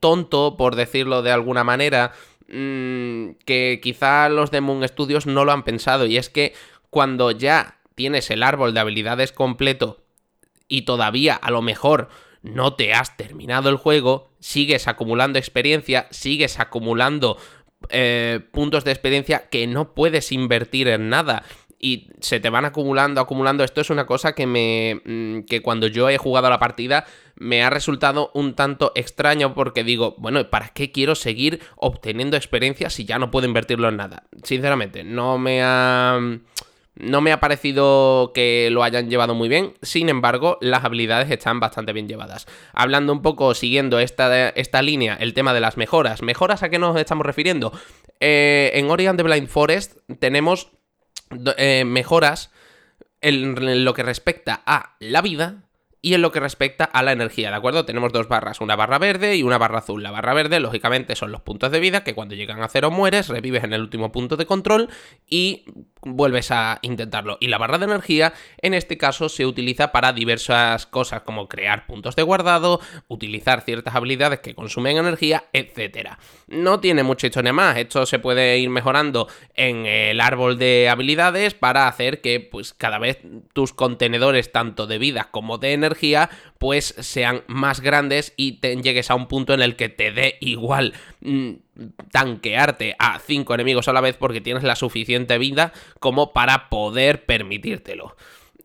tonto, 0.00 0.56
por 0.56 0.74
decirlo 0.74 1.22
de 1.22 1.30
alguna 1.30 1.64
manera, 1.64 2.12
mm, 2.48 3.32
que 3.44 3.80
quizá 3.82 4.28
los 4.28 4.50
de 4.50 4.60
Moon 4.60 4.86
Studios 4.88 5.26
no 5.26 5.44
lo 5.44 5.52
han 5.52 5.64
pensado 5.64 6.06
y 6.06 6.16
es 6.16 6.30
que 6.30 6.54
cuando 6.90 7.30
ya 7.30 7.78
tienes 7.94 8.30
el 8.30 8.42
árbol 8.42 8.74
de 8.74 8.80
habilidades 8.80 9.32
completo 9.32 10.01
y 10.72 10.82
todavía 10.82 11.34
a 11.34 11.50
lo 11.50 11.60
mejor 11.60 12.08
no 12.40 12.72
te 12.72 12.94
has 12.94 13.14
terminado 13.18 13.68
el 13.68 13.76
juego, 13.76 14.30
sigues 14.40 14.88
acumulando 14.88 15.38
experiencia, 15.38 16.06
sigues 16.10 16.58
acumulando 16.58 17.36
eh, 17.90 18.40
puntos 18.52 18.82
de 18.82 18.92
experiencia 18.92 19.50
que 19.50 19.66
no 19.66 19.92
puedes 19.92 20.32
invertir 20.32 20.88
en 20.88 21.10
nada. 21.10 21.44
Y 21.78 22.08
se 22.20 22.40
te 22.40 22.48
van 22.48 22.64
acumulando, 22.64 23.20
acumulando. 23.20 23.64
Esto 23.64 23.82
es 23.82 23.90
una 23.90 24.06
cosa 24.06 24.34
que 24.34 24.46
me. 24.46 25.02
Mm, 25.04 25.42
que 25.42 25.60
cuando 25.60 25.88
yo 25.88 26.08
he 26.08 26.16
jugado 26.16 26.48
la 26.48 26.60
partida. 26.60 27.04
Me 27.34 27.64
ha 27.64 27.70
resultado 27.70 28.30
un 28.34 28.54
tanto 28.54 28.92
extraño. 28.94 29.52
Porque 29.52 29.82
digo, 29.82 30.14
bueno, 30.16 30.48
¿para 30.48 30.68
qué 30.68 30.92
quiero 30.92 31.16
seguir 31.16 31.60
obteniendo 31.76 32.36
experiencia 32.36 32.88
si 32.88 33.04
ya 33.04 33.18
no 33.18 33.32
puedo 33.32 33.48
invertirlo 33.48 33.88
en 33.88 33.96
nada? 33.96 34.22
Sinceramente, 34.44 35.04
no 35.04 35.38
me 35.38 35.60
ha. 35.62 36.18
No 37.02 37.20
me 37.20 37.32
ha 37.32 37.40
parecido 37.40 38.30
que 38.32 38.68
lo 38.70 38.84
hayan 38.84 39.10
llevado 39.10 39.34
muy 39.34 39.48
bien, 39.48 39.74
sin 39.82 40.08
embargo, 40.08 40.56
las 40.60 40.84
habilidades 40.84 41.30
están 41.30 41.58
bastante 41.58 41.92
bien 41.92 42.06
llevadas. 42.06 42.46
Hablando 42.72 43.12
un 43.12 43.22
poco, 43.22 43.54
siguiendo 43.54 43.98
esta, 43.98 44.50
esta 44.50 44.82
línea, 44.82 45.16
el 45.16 45.34
tema 45.34 45.52
de 45.52 45.60
las 45.60 45.76
mejoras. 45.76 46.22
¿Mejoras 46.22 46.62
a 46.62 46.70
qué 46.70 46.78
nos 46.78 46.96
estamos 46.96 47.26
refiriendo? 47.26 47.72
Eh, 48.20 48.70
en 48.74 48.88
Ori 48.88 49.06
and 49.08 49.18
the 49.18 49.24
Blind 49.24 49.48
Forest 49.48 49.98
tenemos 50.20 50.70
eh, 51.56 51.82
mejoras 51.84 52.52
en 53.20 53.84
lo 53.84 53.94
que 53.94 54.04
respecta 54.04 54.62
a 54.64 54.96
la 55.00 55.22
vida, 55.22 55.64
y 56.04 56.14
en 56.14 56.22
lo 56.22 56.32
que 56.32 56.40
respecta 56.40 56.84
a 56.84 57.02
la 57.04 57.12
energía, 57.12 57.50
¿de 57.50 57.56
acuerdo? 57.56 57.84
Tenemos 57.84 58.12
dos 58.12 58.26
barras, 58.26 58.60
una 58.60 58.74
barra 58.74 58.98
verde 58.98 59.36
y 59.36 59.44
una 59.44 59.56
barra 59.56 59.78
azul. 59.78 60.02
La 60.02 60.10
barra 60.10 60.34
verde, 60.34 60.58
lógicamente, 60.58 61.14
son 61.14 61.30
los 61.30 61.40
puntos 61.40 61.70
de 61.70 61.78
vida 61.78 62.02
que 62.02 62.12
cuando 62.12 62.34
llegan 62.34 62.60
a 62.60 62.68
cero 62.68 62.90
mueres, 62.90 63.28
revives 63.28 63.62
en 63.62 63.72
el 63.72 63.82
último 63.82 64.10
punto 64.10 64.36
de 64.36 64.44
control 64.44 64.90
y 65.28 65.64
vuelves 66.02 66.50
a 66.50 66.78
intentarlo. 66.82 67.38
Y 67.40 67.48
la 67.48 67.58
barra 67.58 67.78
de 67.78 67.84
energía, 67.86 68.32
en 68.58 68.74
este 68.74 68.98
caso, 68.98 69.28
se 69.28 69.46
utiliza 69.46 69.92
para 69.92 70.12
diversas 70.12 70.86
cosas, 70.86 71.22
como 71.22 71.48
crear 71.48 71.86
puntos 71.86 72.16
de 72.16 72.22
guardado, 72.22 72.80
utilizar 73.08 73.62
ciertas 73.62 73.94
habilidades 73.94 74.40
que 74.40 74.54
consumen 74.54 74.96
energía, 74.96 75.44
etc. 75.52 76.10
No 76.48 76.80
tiene 76.80 77.02
mucha 77.02 77.26
historia 77.26 77.52
más. 77.52 77.76
Esto 77.76 78.06
se 78.06 78.18
puede 78.18 78.58
ir 78.58 78.70
mejorando 78.70 79.28
en 79.54 79.86
el 79.86 80.20
árbol 80.20 80.58
de 80.58 80.88
habilidades 80.88 81.54
para 81.54 81.88
hacer 81.88 82.20
que, 82.20 82.40
pues, 82.40 82.72
cada 82.72 82.98
vez 82.98 83.20
tus 83.52 83.72
contenedores, 83.72 84.52
tanto 84.52 84.86
de 84.86 84.98
vida 84.98 85.28
como 85.30 85.58
de 85.58 85.72
energía, 85.72 86.30
pues 86.58 86.94
sean 86.98 87.42
más 87.46 87.80
grandes 87.80 88.34
y 88.36 88.60
te 88.60 88.76
llegues 88.76 89.10
a 89.10 89.14
un 89.14 89.26
punto 89.26 89.54
en 89.54 89.62
el 89.62 89.76
que 89.76 89.88
te 89.88 90.12
dé 90.12 90.36
igual 90.40 90.94
mm, 91.20 91.54
tanquearte 92.10 92.96
a 92.98 93.18
5 93.18 93.54
enemigos 93.54 93.88
a 93.88 93.92
la 93.92 94.00
vez 94.00 94.16
porque 94.16 94.40
tienes 94.40 94.62
la 94.62 94.76
suficiente 94.76 95.38
vida 95.38 95.72
como 96.00 96.32
para 96.32 96.68
poder 96.68 97.24
permitírtelo. 97.24 98.16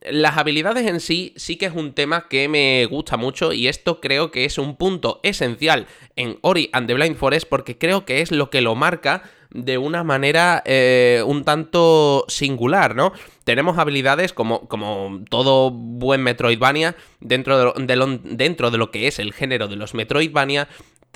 Las 0.09 0.37
habilidades 0.37 0.85
en 0.85 0.99
sí 0.99 1.33
sí 1.35 1.57
que 1.57 1.65
es 1.65 1.73
un 1.73 1.93
tema 1.93 2.27
que 2.29 2.47
me 2.47 2.85
gusta 2.85 3.17
mucho 3.17 3.51
y 3.51 3.67
esto 3.67 3.99
creo 3.99 4.31
que 4.31 4.45
es 4.45 4.57
un 4.57 4.75
punto 4.75 5.19
esencial 5.23 5.87
en 6.15 6.37
Ori 6.41 6.69
and 6.71 6.87
the 6.87 6.93
Blind 6.93 7.15
Forest 7.15 7.49
porque 7.49 7.77
creo 7.77 8.05
que 8.05 8.21
es 8.21 8.31
lo 8.31 8.49
que 8.49 8.61
lo 8.61 8.75
marca 8.75 9.23
de 9.49 9.77
una 9.77 10.03
manera 10.03 10.61
eh, 10.65 11.23
un 11.25 11.43
tanto 11.43 12.25
singular, 12.27 12.95
¿no? 12.95 13.13
Tenemos 13.43 13.77
habilidades 13.77 14.33
como, 14.33 14.67
como 14.67 15.21
todo 15.29 15.71
buen 15.71 16.21
Metroidvania 16.21 16.95
dentro 17.19 17.73
de, 17.73 18.19
dentro 18.23 18.71
de 18.71 18.77
lo 18.77 18.91
que 18.91 19.07
es 19.07 19.19
el 19.19 19.33
género 19.33 19.67
de 19.67 19.77
los 19.77 19.93
Metroidvania. 19.93 20.67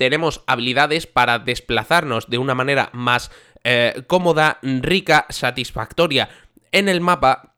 Tenemos 0.02 0.42
habilidades 0.48 1.06
para 1.06 1.38
desplazarnos 1.38 2.28
de 2.28 2.38
una 2.38 2.56
manera 2.56 2.90
más 2.92 3.30
eh, 3.62 4.02
cómoda, 4.08 4.58
rica, 4.60 5.26
satisfactoria 5.28 6.28
en 6.72 6.88
el 6.88 7.00
mapa 7.00 7.54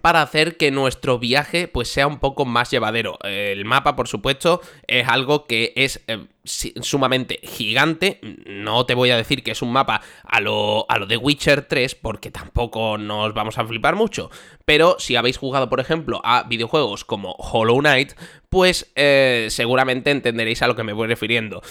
para 0.00 0.22
hacer 0.22 0.56
que 0.56 0.70
nuestro 0.70 1.18
viaje 1.18 1.68
pues 1.68 1.88
sea 1.88 2.06
un 2.06 2.18
poco 2.18 2.46
más 2.46 2.70
llevadero. 2.70 3.18
El 3.24 3.66
mapa, 3.66 3.94
por 3.94 4.08
supuesto, 4.08 4.62
es 4.86 5.06
algo 5.06 5.46
que 5.46 5.74
es 5.76 6.02
eh, 6.06 6.28
sumamente 6.44 7.40
gigante. 7.42 8.20
No 8.46 8.86
te 8.86 8.94
voy 8.94 9.10
a 9.10 9.16
decir 9.16 9.42
que 9.42 9.52
es 9.52 9.62
un 9.62 9.72
mapa 9.72 10.02
a 10.24 10.40
lo, 10.40 10.86
a 10.88 10.98
lo 10.98 11.06
de 11.06 11.16
Witcher 11.16 11.62
3 11.62 11.94
porque 11.96 12.30
tampoco 12.30 12.98
nos 12.98 13.34
vamos 13.34 13.58
a 13.58 13.64
flipar 13.64 13.96
mucho. 13.96 14.30
Pero 14.64 14.96
si 14.98 15.16
habéis 15.16 15.38
jugado, 15.38 15.68
por 15.68 15.80
ejemplo, 15.80 16.20
a 16.24 16.44
videojuegos 16.44 17.04
como 17.04 17.32
Hollow 17.32 17.78
Knight, 17.78 18.12
pues 18.48 18.92
eh, 18.96 19.46
seguramente 19.50 20.10
entenderéis 20.10 20.62
a 20.62 20.66
lo 20.66 20.76
que 20.76 20.84
me 20.84 20.92
voy 20.92 21.08
refiriendo. 21.08 21.62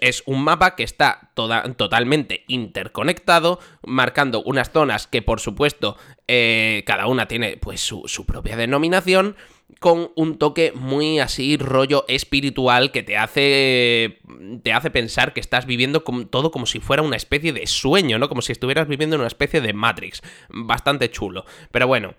Es 0.00 0.22
un 0.26 0.42
mapa 0.44 0.76
que 0.76 0.84
está 0.84 1.30
toda, 1.34 1.74
totalmente 1.74 2.44
interconectado, 2.46 3.58
marcando 3.84 4.42
unas 4.42 4.70
zonas 4.70 5.06
que 5.06 5.20
por 5.20 5.40
supuesto 5.40 5.96
eh, 6.28 6.84
cada 6.86 7.06
una 7.06 7.26
tiene 7.26 7.56
pues 7.56 7.80
su, 7.80 8.02
su 8.06 8.24
propia 8.24 8.56
denominación 8.56 9.36
con 9.80 10.10
un 10.16 10.38
toque 10.38 10.72
muy 10.74 11.20
así 11.20 11.56
rollo 11.56 12.04
espiritual 12.08 12.90
que 12.90 13.02
te 13.02 13.16
hace 13.16 14.18
te 14.62 14.72
hace 14.72 14.90
pensar 14.90 15.32
que 15.32 15.40
estás 15.40 15.66
viviendo 15.66 16.02
todo 16.30 16.50
como 16.50 16.66
si 16.66 16.80
fuera 16.80 17.02
una 17.02 17.16
especie 17.16 17.52
de 17.52 17.66
sueño, 17.66 18.18
¿no? 18.18 18.28
Como 18.28 18.42
si 18.42 18.52
estuvieras 18.52 18.88
viviendo 18.88 19.14
en 19.16 19.20
una 19.20 19.28
especie 19.28 19.60
de 19.60 19.72
Matrix. 19.72 20.22
Bastante 20.48 21.10
chulo. 21.10 21.44
Pero 21.70 21.86
bueno, 21.86 22.14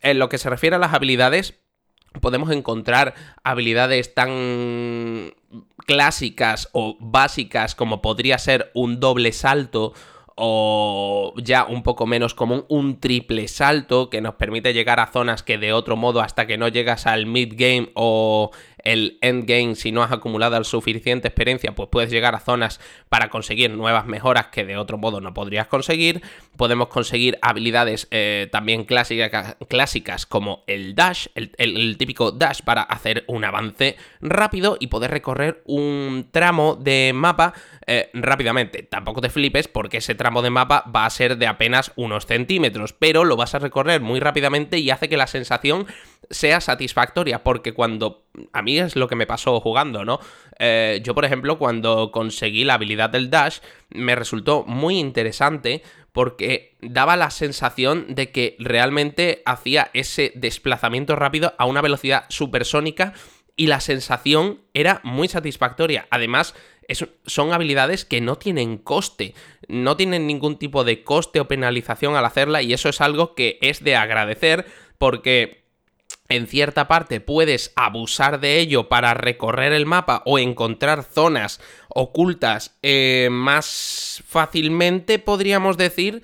en 0.00 0.18
lo 0.18 0.28
que 0.28 0.38
se 0.38 0.50
refiere 0.50 0.76
a 0.76 0.78
las 0.78 0.94
habilidades, 0.94 1.54
podemos 2.20 2.50
encontrar 2.50 3.14
habilidades 3.42 4.14
tan 4.14 5.34
clásicas 5.86 6.68
o 6.72 6.96
básicas 7.00 7.74
como 7.74 8.02
podría 8.02 8.38
ser 8.38 8.70
un 8.74 9.00
doble 9.00 9.32
salto 9.32 9.94
o 10.36 11.34
ya 11.36 11.64
un 11.64 11.82
poco 11.82 12.06
menos 12.06 12.34
común, 12.34 12.64
un 12.68 13.00
triple 13.00 13.48
salto 13.48 14.10
que 14.10 14.20
nos 14.20 14.34
permite 14.34 14.72
llegar 14.72 15.00
a 15.00 15.06
zonas 15.06 15.42
que 15.42 15.58
de 15.58 15.72
otro 15.72 15.96
modo 15.96 16.20
hasta 16.20 16.46
que 16.46 16.58
no 16.58 16.68
llegas 16.68 17.06
al 17.06 17.26
mid 17.26 17.54
game 17.56 17.90
o 17.94 18.50
el 18.84 19.18
endgame, 19.20 19.74
si 19.74 19.92
no 19.92 20.02
has 20.02 20.12
acumulado 20.12 20.62
suficiente 20.64 21.28
experiencia, 21.28 21.74
pues 21.74 21.88
puedes 21.90 22.10
llegar 22.10 22.34
a 22.34 22.40
zonas 22.40 22.80
para 23.08 23.28
conseguir 23.28 23.70
nuevas 23.70 24.06
mejoras 24.06 24.48
que 24.48 24.64
de 24.64 24.76
otro 24.76 24.98
modo 24.98 25.20
no 25.20 25.34
podrías 25.34 25.66
conseguir. 25.66 26.22
Podemos 26.56 26.88
conseguir 26.88 27.38
habilidades 27.42 28.08
eh, 28.10 28.48
también 28.52 28.84
clásicas, 28.84 30.26
como 30.26 30.64
el 30.66 30.94
dash, 30.94 31.26
el, 31.34 31.96
típico 31.96 32.32
dash 32.32 32.60
para 32.62 32.82
hacer 32.82 33.24
un 33.26 33.44
avance 33.44 33.96
rápido 34.20 34.76
y 34.78 34.88
poder 34.88 35.10
recorrer 35.10 35.62
un 35.66 36.28
tramo 36.30 36.76
de 36.76 37.12
mapa 37.14 37.54
eh, 37.86 38.10
rápidamente. 38.12 38.82
Tampoco 38.82 39.20
te 39.20 39.30
flipes 39.30 39.68
porque 39.68 39.98
ese 39.98 40.14
tramo 40.14 40.42
de 40.42 40.50
mapa 40.50 40.84
va 40.94 41.06
a 41.06 41.10
ser 41.10 41.36
de 41.36 41.46
apenas 41.46 41.92
unos 41.96 42.26
centímetros, 42.26 42.92
pero 42.92 43.24
lo 43.24 43.36
vas 43.36 43.54
a 43.54 43.58
recorrer 43.58 44.00
muy 44.00 44.20
rápidamente 44.20 44.78
y 44.78 44.90
hace 44.90 45.08
que 45.08 45.16
la 45.16 45.26
sensación 45.26 45.86
sea 46.30 46.60
satisfactoria, 46.60 47.42
porque 47.42 47.74
cuando 47.74 48.24
a 48.52 48.62
mí 48.62 48.78
es 48.78 48.96
lo 48.96 49.08
que 49.08 49.16
me 49.16 49.26
pasó 49.26 49.60
jugando, 49.60 50.04
¿no? 50.04 50.20
Eh, 50.58 51.00
yo, 51.02 51.14
por 51.14 51.24
ejemplo, 51.24 51.58
cuando 51.58 52.10
conseguí 52.12 52.64
la 52.64 52.74
habilidad 52.74 53.10
del 53.10 53.30
dash, 53.30 53.58
me 53.90 54.14
resultó 54.14 54.64
muy 54.64 54.98
interesante 54.98 55.82
porque 56.12 56.76
daba 56.80 57.16
la 57.16 57.30
sensación 57.30 58.06
de 58.14 58.30
que 58.30 58.56
realmente 58.58 59.42
hacía 59.46 59.90
ese 59.94 60.32
desplazamiento 60.34 61.16
rápido 61.16 61.54
a 61.58 61.64
una 61.64 61.80
velocidad 61.80 62.26
supersónica 62.28 63.14
y 63.56 63.66
la 63.66 63.80
sensación 63.80 64.60
era 64.74 65.00
muy 65.04 65.28
satisfactoria. 65.28 66.06
Además, 66.10 66.54
son 67.26 67.52
habilidades 67.52 68.04
que 68.04 68.20
no 68.20 68.36
tienen 68.36 68.78
coste, 68.78 69.34
no 69.68 69.96
tienen 69.96 70.26
ningún 70.26 70.58
tipo 70.58 70.84
de 70.84 71.02
coste 71.04 71.40
o 71.40 71.48
penalización 71.48 72.16
al 72.16 72.24
hacerla 72.24 72.62
y 72.62 72.72
eso 72.72 72.88
es 72.88 73.00
algo 73.00 73.34
que 73.34 73.58
es 73.62 73.82
de 73.82 73.96
agradecer 73.96 74.66
porque 74.98 75.61
en 76.32 76.46
cierta 76.46 76.88
parte 76.88 77.20
puedes 77.20 77.72
abusar 77.76 78.40
de 78.40 78.58
ello 78.58 78.88
para 78.88 79.14
recorrer 79.14 79.72
el 79.72 79.86
mapa 79.86 80.22
o 80.24 80.38
encontrar 80.38 81.04
zonas 81.04 81.60
ocultas 81.88 82.78
eh, 82.82 83.28
más 83.30 84.22
fácilmente, 84.26 85.18
podríamos 85.18 85.76
decir, 85.76 86.22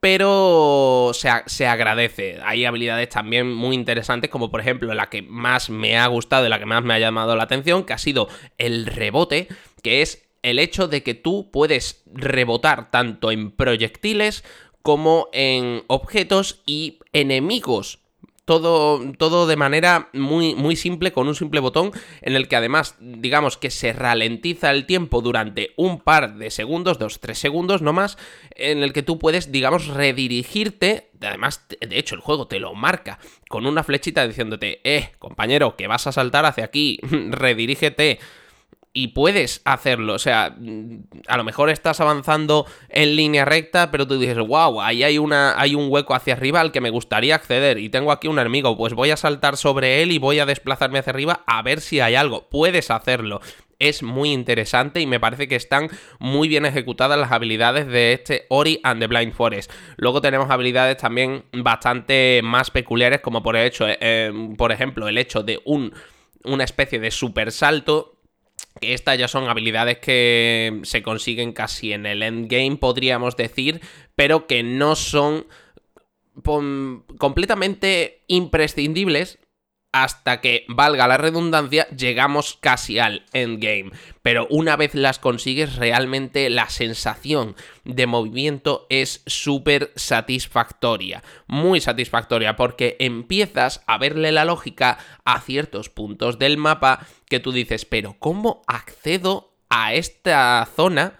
pero 0.00 1.10
se, 1.12 1.28
se, 1.44 1.66
agradece. 1.66 2.38
Hay 2.42 2.64
habilidades 2.64 3.10
también 3.10 3.52
muy 3.52 3.74
interesantes, 3.74 4.30
como 4.30 4.50
por 4.50 4.60
ejemplo 4.60 4.94
la 4.94 5.10
que 5.10 5.20
más 5.20 5.68
me 5.68 5.98
ha 5.98 6.06
gustado 6.06 6.46
y 6.46 6.48
la 6.48 6.58
que 6.58 6.66
más 6.66 6.82
me 6.82 6.94
ha 6.94 6.98
llamado 6.98 7.36
la 7.36 7.42
atención, 7.42 7.84
que 7.84 7.92
ha 7.92 7.98
sido 7.98 8.28
el 8.56 8.86
rebote, 8.86 9.48
que 9.82 10.00
es 10.00 10.26
el 10.42 10.58
hecho 10.58 10.88
de 10.88 11.02
que 11.02 11.14
tú 11.14 11.50
puedes 11.52 12.02
rebotar 12.06 12.90
tanto 12.90 13.30
en 13.30 13.50
proyectiles 13.50 14.42
como 14.80 15.28
en 15.34 15.82
objetos 15.88 16.62
y 16.64 17.00
enemigos 17.12 17.98
todo, 18.50 19.00
todo 19.16 19.46
de 19.46 19.54
manera 19.54 20.08
muy, 20.12 20.56
muy 20.56 20.74
simple, 20.74 21.12
con 21.12 21.28
un 21.28 21.36
simple 21.36 21.60
botón, 21.60 21.92
en 22.20 22.34
el 22.34 22.48
que 22.48 22.56
además, 22.56 22.96
digamos 22.98 23.56
que 23.56 23.70
se 23.70 23.92
ralentiza 23.92 24.72
el 24.72 24.86
tiempo 24.86 25.22
durante 25.22 25.72
un 25.76 26.00
par 26.00 26.34
de 26.34 26.50
segundos, 26.50 26.98
dos, 26.98 27.20
tres 27.20 27.38
segundos, 27.38 27.80
no 27.80 27.92
más, 27.92 28.18
en 28.56 28.82
el 28.82 28.92
que 28.92 29.04
tú 29.04 29.20
puedes, 29.20 29.52
digamos, 29.52 29.86
redirigirte. 29.86 31.10
Además, 31.20 31.64
de 31.68 31.96
hecho, 31.96 32.16
el 32.16 32.22
juego 32.22 32.48
te 32.48 32.58
lo 32.58 32.74
marca 32.74 33.20
con 33.48 33.66
una 33.66 33.84
flechita 33.84 34.26
diciéndote, 34.26 34.80
eh, 34.82 35.12
compañero, 35.20 35.76
que 35.76 35.86
vas 35.86 36.08
a 36.08 36.12
saltar 36.12 36.44
hacia 36.44 36.64
aquí, 36.64 36.98
redirígete 37.30 38.18
y 38.92 39.08
puedes 39.08 39.62
hacerlo. 39.64 40.14
O 40.14 40.18
sea, 40.18 40.56
a 41.28 41.36
lo 41.36 41.44
mejor 41.44 41.70
estás 41.70 42.00
avanzando 42.00 42.66
en 42.88 43.14
línea 43.14 43.44
recta, 43.44 43.90
pero 43.90 44.06
tú 44.06 44.18
dices, 44.18 44.38
wow, 44.38 44.80
ahí 44.80 45.04
hay, 45.04 45.18
una, 45.18 45.58
hay 45.60 45.74
un 45.74 45.90
hueco 45.90 46.14
hacia 46.14 46.34
arriba 46.34 46.60
al 46.60 46.72
que 46.72 46.80
me 46.80 46.90
gustaría 46.90 47.34
acceder 47.34 47.78
y 47.78 47.88
tengo 47.88 48.10
aquí 48.10 48.28
un 48.28 48.38
enemigo, 48.38 48.76
pues 48.76 48.94
voy 48.94 49.10
a 49.10 49.16
saltar 49.16 49.56
sobre 49.56 50.02
él 50.02 50.12
y 50.12 50.18
voy 50.18 50.40
a 50.40 50.46
desplazarme 50.46 50.98
hacia 50.98 51.12
arriba 51.12 51.44
a 51.46 51.62
ver 51.62 51.80
si 51.80 52.00
hay 52.00 52.16
algo. 52.16 52.48
Puedes 52.48 52.90
hacerlo. 52.90 53.40
Es 53.78 54.02
muy 54.02 54.32
interesante 54.32 55.00
y 55.00 55.06
me 55.06 55.20
parece 55.20 55.48
que 55.48 55.56
están 55.56 55.88
muy 56.18 56.48
bien 56.48 56.66
ejecutadas 56.66 57.18
las 57.18 57.32
habilidades 57.32 57.86
de 57.86 58.12
este 58.12 58.44
Ori 58.50 58.78
and 58.82 59.00
the 59.00 59.06
Blind 59.06 59.32
Forest. 59.32 59.72
Luego 59.96 60.20
tenemos 60.20 60.50
habilidades 60.50 60.98
también 60.98 61.44
bastante 61.52 62.42
más 62.44 62.70
peculiares, 62.70 63.20
como 63.20 63.42
por, 63.42 63.56
hecho, 63.56 63.86
eh, 63.88 64.32
por 64.58 64.70
ejemplo 64.72 65.08
el 65.08 65.16
hecho 65.16 65.42
de 65.42 65.60
un, 65.64 65.94
una 66.44 66.64
especie 66.64 67.00
de 67.00 67.10
super 67.10 67.52
salto 67.52 68.19
que 68.80 68.94
estas 68.94 69.18
ya 69.18 69.28
son 69.28 69.48
habilidades 69.48 69.98
que 69.98 70.80
se 70.84 71.02
consiguen 71.02 71.52
casi 71.52 71.92
en 71.92 72.06
el 72.06 72.22
endgame, 72.22 72.76
podríamos 72.76 73.36
decir, 73.36 73.80
pero 74.14 74.46
que 74.46 74.62
no 74.62 74.96
son 74.96 75.46
completamente 77.18 78.22
imprescindibles 78.28 79.38
hasta 79.92 80.40
que, 80.40 80.64
valga 80.68 81.08
la 81.08 81.16
redundancia, 81.16 81.88
llegamos 81.88 82.58
casi 82.60 82.98
al 82.98 83.24
endgame. 83.32 83.90
Pero 84.22 84.46
una 84.50 84.76
vez 84.76 84.94
las 84.94 85.18
consigues, 85.18 85.76
realmente 85.76 86.48
la 86.50 86.68
sensación 86.68 87.56
de 87.84 88.06
movimiento 88.06 88.86
es 88.88 89.22
súper 89.26 89.92
satisfactoria. 89.96 91.22
Muy 91.46 91.80
satisfactoria 91.80 92.56
porque 92.56 92.96
empiezas 93.00 93.82
a 93.86 93.98
verle 93.98 94.32
la 94.32 94.44
lógica 94.44 94.98
a 95.24 95.40
ciertos 95.40 95.88
puntos 95.88 96.38
del 96.38 96.56
mapa 96.56 97.06
que 97.28 97.40
tú 97.40 97.52
dices, 97.52 97.84
pero 97.84 98.16
¿cómo 98.18 98.62
accedo 98.66 99.54
a 99.68 99.94
esta 99.94 100.68
zona? 100.76 101.18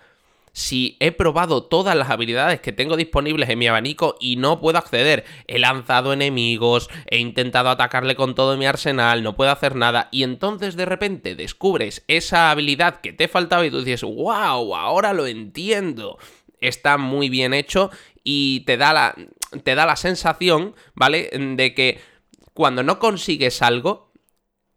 Si 0.52 0.96
he 1.00 1.12
probado 1.12 1.64
todas 1.64 1.96
las 1.96 2.10
habilidades 2.10 2.60
que 2.60 2.72
tengo 2.72 2.96
disponibles 2.96 3.48
en 3.48 3.58
mi 3.58 3.66
abanico 3.66 4.16
y 4.20 4.36
no 4.36 4.60
puedo 4.60 4.78
acceder. 4.78 5.24
He 5.46 5.58
lanzado 5.58 6.12
enemigos, 6.12 6.90
he 7.06 7.18
intentado 7.18 7.70
atacarle 7.70 8.16
con 8.16 8.34
todo 8.34 8.56
mi 8.56 8.66
arsenal, 8.66 9.22
no 9.22 9.36
puedo 9.36 9.50
hacer 9.50 9.76
nada. 9.76 10.08
Y 10.10 10.22
entonces 10.22 10.76
de 10.76 10.86
repente 10.86 11.34
descubres 11.34 12.04
esa 12.08 12.50
habilidad 12.50 13.00
que 13.00 13.12
te 13.12 13.28
faltaba 13.28 13.64
y 13.66 13.70
tú 13.70 13.82
dices, 13.82 14.02
wow, 14.02 14.74
ahora 14.74 15.12
lo 15.12 15.26
entiendo. 15.26 16.18
Está 16.60 16.98
muy 16.98 17.28
bien 17.28 17.54
hecho 17.54 17.90
y 18.22 18.60
te 18.60 18.76
da 18.76 18.92
la, 18.92 19.14
te 19.64 19.74
da 19.74 19.86
la 19.86 19.96
sensación, 19.96 20.74
¿vale? 20.94 21.30
De 21.32 21.74
que 21.74 22.00
cuando 22.52 22.82
no 22.82 22.98
consigues 22.98 23.62
algo, 23.62 24.09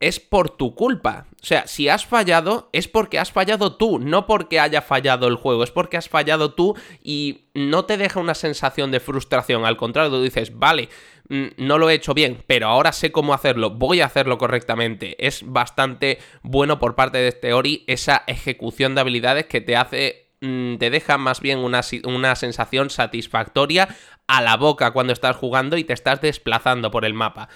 es 0.04 0.20
por 0.20 0.50
tu 0.50 0.76
culpa. 0.76 1.28
O 1.42 1.46
sea, 1.46 1.66
si 1.66 1.88
has 1.88 2.06
fallado, 2.06 2.70
es 2.74 2.90
porque 2.90 3.20
has 3.20 3.32
fallado 3.32 3.78
tú, 3.78 4.00
no 4.00 4.28
porque 4.28 4.60
haya 4.60 4.82
fallado 4.82 5.28
el 5.28 5.36
juego, 5.36 5.64
es 5.64 5.72
porque 5.72 5.98
has 5.98 6.10
fallado 6.10 6.54
tú 6.54 6.76
y 7.02 7.46
no 7.54 7.86
te 7.86 7.98
deja 7.98 8.20
una 8.20 8.34
sensación 8.34 8.92
de 8.92 9.00
frustración. 9.00 9.66
Al 9.66 9.78
contrario, 9.78 10.12
tú 10.12 10.22
dices, 10.22 10.58
vale, 10.60 10.90
mm, 11.30 11.46
no 11.58 11.78
lo 11.78 11.90
he 11.90 11.94
hecho 11.94 12.14
bien, 12.14 12.44
pero 12.48 12.68
ahora 12.68 12.92
sé 12.92 13.14
cómo 13.14 13.34
hacerlo, 13.34 13.72
voy 13.72 14.02
a 14.02 14.06
hacerlo 14.06 14.38
correctamente. 14.38 15.16
Es 15.26 15.44
bastante 15.46 16.20
bueno 16.42 16.80
por 16.80 16.96
parte 16.96 17.20
de 17.20 17.30
este 17.30 17.54
Ori 17.54 17.86
esa 17.88 18.24
ejecución 18.28 18.96
de 18.96 19.02
habilidades 19.02 19.46
que 19.46 19.62
te 19.62 19.78
hace 19.78 20.32
mm, 20.42 20.76
te 20.78 20.90
deja 20.90 21.18
más 21.18 21.40
bien 21.40 21.60
una, 21.60 21.82
una 22.04 22.36
sensación 22.36 22.90
satisfactoria 22.90 23.88
a 24.28 24.42
la 24.42 24.58
boca 24.58 24.92
cuando 24.92 25.14
estás 25.14 25.36
jugando 25.36 25.78
y 25.78 25.84
te 25.86 25.94
estás 25.94 26.20
desplazando 26.20 26.92
por 26.92 27.06
el 27.06 27.14
mapa. 27.14 27.50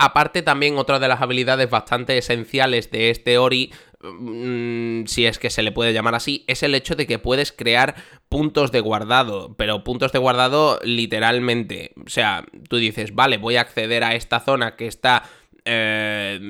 Aparte 0.00 0.42
también 0.42 0.78
otra 0.78 1.00
de 1.00 1.08
las 1.08 1.20
habilidades 1.20 1.68
bastante 1.68 2.16
esenciales 2.16 2.92
de 2.92 3.10
este 3.10 3.36
Ori, 3.36 3.72
mm, 4.00 5.06
si 5.06 5.26
es 5.26 5.40
que 5.40 5.50
se 5.50 5.64
le 5.64 5.72
puede 5.72 5.92
llamar 5.92 6.14
así, 6.14 6.44
es 6.46 6.62
el 6.62 6.76
hecho 6.76 6.94
de 6.94 7.08
que 7.08 7.18
puedes 7.18 7.50
crear 7.50 7.96
puntos 8.28 8.70
de 8.70 8.78
guardado, 8.78 9.56
pero 9.56 9.82
puntos 9.82 10.12
de 10.12 10.20
guardado 10.20 10.78
literalmente. 10.84 11.94
O 12.06 12.08
sea, 12.08 12.44
tú 12.68 12.76
dices, 12.76 13.12
vale, 13.12 13.38
voy 13.38 13.56
a 13.56 13.62
acceder 13.62 14.04
a 14.04 14.14
esta 14.14 14.38
zona 14.38 14.76
que 14.76 14.86
está 14.86 15.24
eh, 15.70 16.40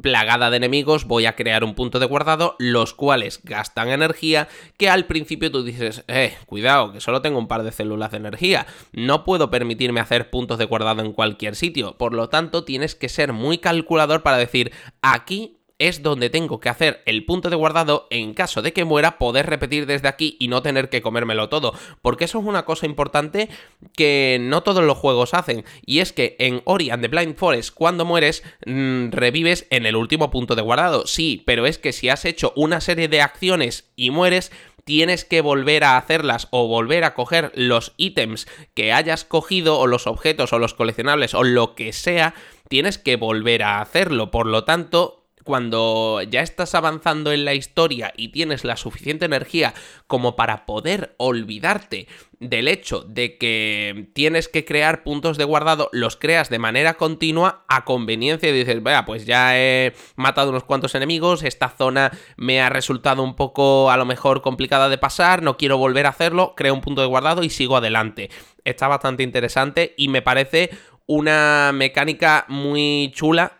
plagada 0.00 0.50
de 0.50 0.56
enemigos, 0.56 1.04
voy 1.04 1.26
a 1.26 1.34
crear 1.34 1.64
un 1.64 1.74
punto 1.74 1.98
de 1.98 2.06
guardado, 2.06 2.54
los 2.58 2.94
cuales 2.94 3.40
gastan 3.42 3.88
energía, 3.88 4.48
que 4.76 4.88
al 4.88 5.06
principio 5.06 5.50
tú 5.50 5.64
dices, 5.64 6.04
eh, 6.06 6.34
cuidado, 6.46 6.92
que 6.92 7.00
solo 7.00 7.20
tengo 7.20 7.38
un 7.38 7.48
par 7.48 7.64
de 7.64 7.72
células 7.72 8.12
de 8.12 8.18
energía, 8.18 8.66
no 8.92 9.24
puedo 9.24 9.50
permitirme 9.50 10.00
hacer 10.00 10.30
puntos 10.30 10.58
de 10.58 10.66
guardado 10.66 11.02
en 11.02 11.12
cualquier 11.12 11.56
sitio, 11.56 11.98
por 11.98 12.14
lo 12.14 12.28
tanto 12.28 12.64
tienes 12.64 12.94
que 12.94 13.08
ser 13.08 13.32
muy 13.32 13.58
calculador 13.58 14.22
para 14.22 14.36
decir, 14.36 14.72
aquí 15.02 15.57
es 15.78 16.02
donde 16.02 16.30
tengo 16.30 16.60
que 16.60 16.68
hacer 16.68 17.02
el 17.06 17.24
punto 17.24 17.50
de 17.50 17.56
guardado 17.56 18.06
en 18.10 18.34
caso 18.34 18.62
de 18.62 18.72
que 18.72 18.84
muera, 18.84 19.18
poder 19.18 19.46
repetir 19.46 19.86
desde 19.86 20.08
aquí 20.08 20.36
y 20.40 20.48
no 20.48 20.62
tener 20.62 20.88
que 20.88 21.02
comérmelo 21.02 21.48
todo. 21.48 21.72
Porque 22.02 22.24
eso 22.24 22.40
es 22.40 22.44
una 22.44 22.64
cosa 22.64 22.86
importante 22.86 23.48
que 23.96 24.38
no 24.40 24.62
todos 24.62 24.84
los 24.84 24.98
juegos 24.98 25.34
hacen. 25.34 25.64
Y 25.86 26.00
es 26.00 26.12
que 26.12 26.36
en 26.38 26.62
Ori 26.64 26.90
and 26.90 27.02
the 27.02 27.08
Blind 27.08 27.36
Forest, 27.36 27.74
cuando 27.74 28.04
mueres, 28.04 28.42
mm, 28.66 29.10
revives 29.10 29.66
en 29.70 29.86
el 29.86 29.96
último 29.96 30.30
punto 30.30 30.56
de 30.56 30.62
guardado. 30.62 31.06
Sí, 31.06 31.42
pero 31.46 31.66
es 31.66 31.78
que 31.78 31.92
si 31.92 32.08
has 32.08 32.24
hecho 32.24 32.52
una 32.56 32.80
serie 32.80 33.08
de 33.08 33.20
acciones 33.20 33.90
y 33.94 34.10
mueres, 34.10 34.50
tienes 34.88 35.26
que 35.26 35.42
volver 35.42 35.84
a 35.84 35.98
hacerlas 35.98 36.48
o 36.50 36.66
volver 36.66 37.04
a 37.04 37.12
coger 37.12 37.52
los 37.54 37.92
ítems 37.98 38.48
que 38.72 38.90
hayas 38.90 39.24
cogido 39.24 39.78
o 39.78 39.86
los 39.86 40.06
objetos 40.06 40.54
o 40.54 40.58
los 40.58 40.72
coleccionables 40.72 41.34
o 41.34 41.44
lo 41.44 41.74
que 41.74 41.92
sea, 41.92 42.34
tienes 42.70 42.96
que 42.96 43.16
volver 43.16 43.62
a 43.62 43.82
hacerlo. 43.82 44.30
Por 44.30 44.46
lo 44.46 44.64
tanto, 44.64 45.17
cuando 45.48 46.20
ya 46.28 46.42
estás 46.42 46.74
avanzando 46.74 47.32
en 47.32 47.46
la 47.46 47.54
historia 47.54 48.12
y 48.14 48.28
tienes 48.28 48.64
la 48.64 48.76
suficiente 48.76 49.24
energía 49.24 49.72
como 50.06 50.36
para 50.36 50.66
poder 50.66 51.14
olvidarte 51.16 52.06
del 52.38 52.68
hecho 52.68 53.00
de 53.00 53.38
que 53.38 54.10
tienes 54.12 54.46
que 54.48 54.66
crear 54.66 55.04
puntos 55.04 55.38
de 55.38 55.44
guardado, 55.44 55.88
los 55.90 56.16
creas 56.16 56.50
de 56.50 56.58
manera 56.58 56.98
continua 56.98 57.64
a 57.66 57.86
conveniencia 57.86 58.50
y 58.50 58.52
dices, 58.52 58.82
vea, 58.82 59.06
pues 59.06 59.24
ya 59.24 59.58
he 59.58 59.94
matado 60.16 60.50
unos 60.50 60.64
cuantos 60.64 60.94
enemigos, 60.94 61.42
esta 61.42 61.70
zona 61.70 62.12
me 62.36 62.60
ha 62.60 62.68
resultado 62.68 63.22
un 63.22 63.34
poco 63.34 63.90
a 63.90 63.96
lo 63.96 64.04
mejor 64.04 64.42
complicada 64.42 64.90
de 64.90 64.98
pasar, 64.98 65.42
no 65.42 65.56
quiero 65.56 65.78
volver 65.78 66.04
a 66.04 66.10
hacerlo, 66.10 66.52
creo 66.58 66.74
un 66.74 66.82
punto 66.82 67.00
de 67.00 67.06
guardado 67.06 67.42
y 67.42 67.48
sigo 67.48 67.78
adelante. 67.78 68.28
Está 68.66 68.86
bastante 68.86 69.22
interesante 69.22 69.94
y 69.96 70.08
me 70.08 70.20
parece 70.20 70.68
una 71.06 71.72
mecánica 71.72 72.44
muy 72.48 73.10
chula 73.14 73.57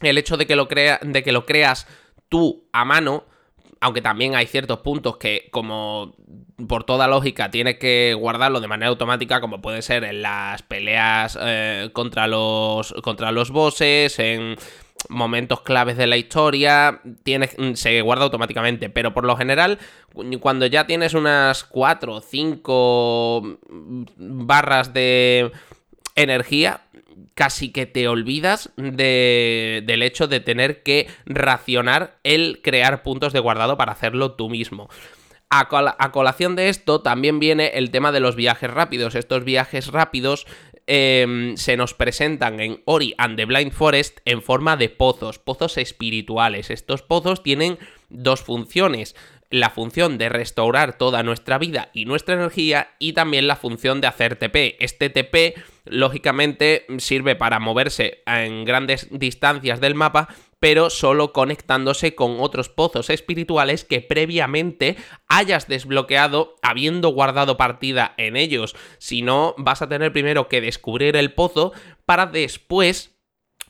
el 0.00 0.18
hecho 0.18 0.36
de 0.36 0.46
que 0.46 0.56
lo, 0.56 0.68
crea, 0.68 1.00
de 1.02 1.22
que 1.22 1.32
lo 1.32 1.46
creas 1.46 1.86
tú 2.28 2.68
a 2.72 2.84
mano, 2.84 3.24
aunque 3.80 4.02
también 4.02 4.34
hay 4.34 4.46
ciertos 4.46 4.80
puntos 4.80 5.16
que, 5.16 5.48
como 5.50 6.14
por 6.68 6.84
toda 6.84 7.08
lógica, 7.08 7.50
tienes 7.50 7.78
que 7.78 8.14
guardarlo 8.14 8.60
de 8.60 8.68
manera 8.68 8.90
automática, 8.90 9.40
como 9.40 9.62
puede 9.62 9.82
ser 9.82 10.04
en 10.04 10.22
las 10.22 10.62
peleas 10.62 11.38
eh, 11.40 11.90
contra, 11.92 12.26
los, 12.26 12.92
contra 13.02 13.32
los 13.32 13.50
bosses, 13.50 14.18
en 14.18 14.56
momentos 15.08 15.62
claves 15.62 15.96
de 15.96 16.06
la 16.06 16.18
historia, 16.18 17.00
tienes, 17.22 17.56
se 17.74 18.02
guarda 18.02 18.24
automáticamente, 18.24 18.90
pero 18.90 19.14
por 19.14 19.24
lo 19.24 19.36
general, 19.36 19.78
cuando 20.40 20.66
ya 20.66 20.86
tienes 20.86 21.14
unas 21.14 21.64
4 21.64 22.14
o 22.14 22.20
5 22.20 23.58
barras 24.16 24.92
de 24.92 25.50
energía, 26.16 26.82
casi 27.34 27.72
que 27.72 27.86
te 27.86 28.08
olvidas 28.08 28.70
de, 28.76 29.82
del 29.86 30.02
hecho 30.02 30.28
de 30.28 30.40
tener 30.40 30.82
que 30.82 31.08
racionar 31.26 32.18
el 32.24 32.60
crear 32.62 33.02
puntos 33.02 33.32
de 33.32 33.40
guardado 33.40 33.76
para 33.76 33.92
hacerlo 33.92 34.32
tú 34.32 34.48
mismo. 34.48 34.88
A, 35.52 36.12
colación 36.12 36.54
de 36.54 36.68
esto 36.68 37.00
también 37.00 37.40
viene 37.40 37.72
el 37.74 37.90
tema 37.90 38.12
de 38.12 38.20
los 38.20 38.36
viajes 38.36 38.70
rápidos. 38.70 39.16
Estos 39.16 39.42
viajes 39.42 39.88
rápidos 39.88 40.46
em, 40.86 41.56
se 41.56 41.76
nos 41.76 41.92
presentan 41.92 42.60
en 42.60 42.82
Ori 42.84 43.14
and 43.18 43.36
the 43.36 43.46
Blind 43.46 43.72
Forest 43.72 44.20
en 44.26 44.42
forma 44.42 44.76
de 44.76 44.90
pozos, 44.90 45.40
pozos 45.40 45.76
espirituales. 45.76 46.70
Estos 46.70 47.02
pozos 47.02 47.42
tienen 47.42 47.78
dos 48.10 48.42
funciones 48.42 49.16
la 49.50 49.70
función 49.70 50.16
de 50.16 50.28
restaurar 50.28 50.96
toda 50.96 51.24
nuestra 51.24 51.58
vida 51.58 51.90
y 51.92 52.04
nuestra 52.04 52.36
energía 52.36 52.90
y 53.00 53.14
también 53.14 53.48
la 53.48 53.56
función 53.56 54.00
de 54.00 54.06
hacer 54.06 54.36
TP. 54.36 54.76
Este 54.78 55.10
TP 55.10 55.60
lógicamente 55.84 56.86
sirve 56.98 57.36
para 57.36 57.58
moverse 57.58 58.22
en 58.26 58.64
grandes 58.64 59.08
distancias 59.10 59.80
del 59.80 59.94
mapa, 59.94 60.28
pero 60.58 60.90
solo 60.90 61.32
conectándose 61.32 62.14
con 62.14 62.36
otros 62.38 62.68
pozos 62.68 63.10
espirituales 63.10 63.84
que 63.84 64.00
previamente 64.00 64.96
hayas 65.26 65.68
desbloqueado 65.68 66.56
habiendo 66.62 67.08
guardado 67.08 67.56
partida 67.56 68.14
en 68.18 68.36
ellos. 68.36 68.76
Si 68.98 69.22
no, 69.22 69.54
vas 69.56 69.82
a 69.82 69.88
tener 69.88 70.12
primero 70.12 70.48
que 70.48 70.60
descubrir 70.60 71.16
el 71.16 71.32
pozo 71.32 71.72
para 72.04 72.26
después 72.26 73.16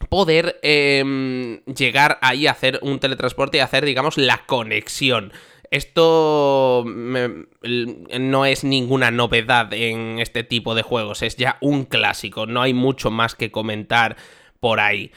poder 0.09 0.59
em, 0.63 1.63
llegar 1.65 2.19
ahí 2.23 2.47
a 2.47 2.53
hacer 2.53 2.81
un 2.83 2.99
teletransporte 2.99 3.59
y 3.59 3.61
hacer, 3.61 3.85
digamos, 3.85 4.17
la 4.17 4.45
conexión. 4.47 5.33
Esto 5.71 6.85
no 6.85 8.45
es 8.45 8.65
ninguna 8.65 9.13
novedad 9.13 9.73
en 9.73 10.19
este 10.19 10.43
tipo 10.43 10.75
de 10.75 10.83
juegos, 10.83 11.23
es 11.23 11.37
ya 11.37 11.59
un 11.61 11.85
clásico, 11.85 12.47
no 12.47 12.61
hay 12.61 12.75
mucho 12.75 13.13
más 13.13 13.37
que 13.37 13.53
comentar 13.53 14.17
por 14.59 14.81
ahí. 14.81 15.13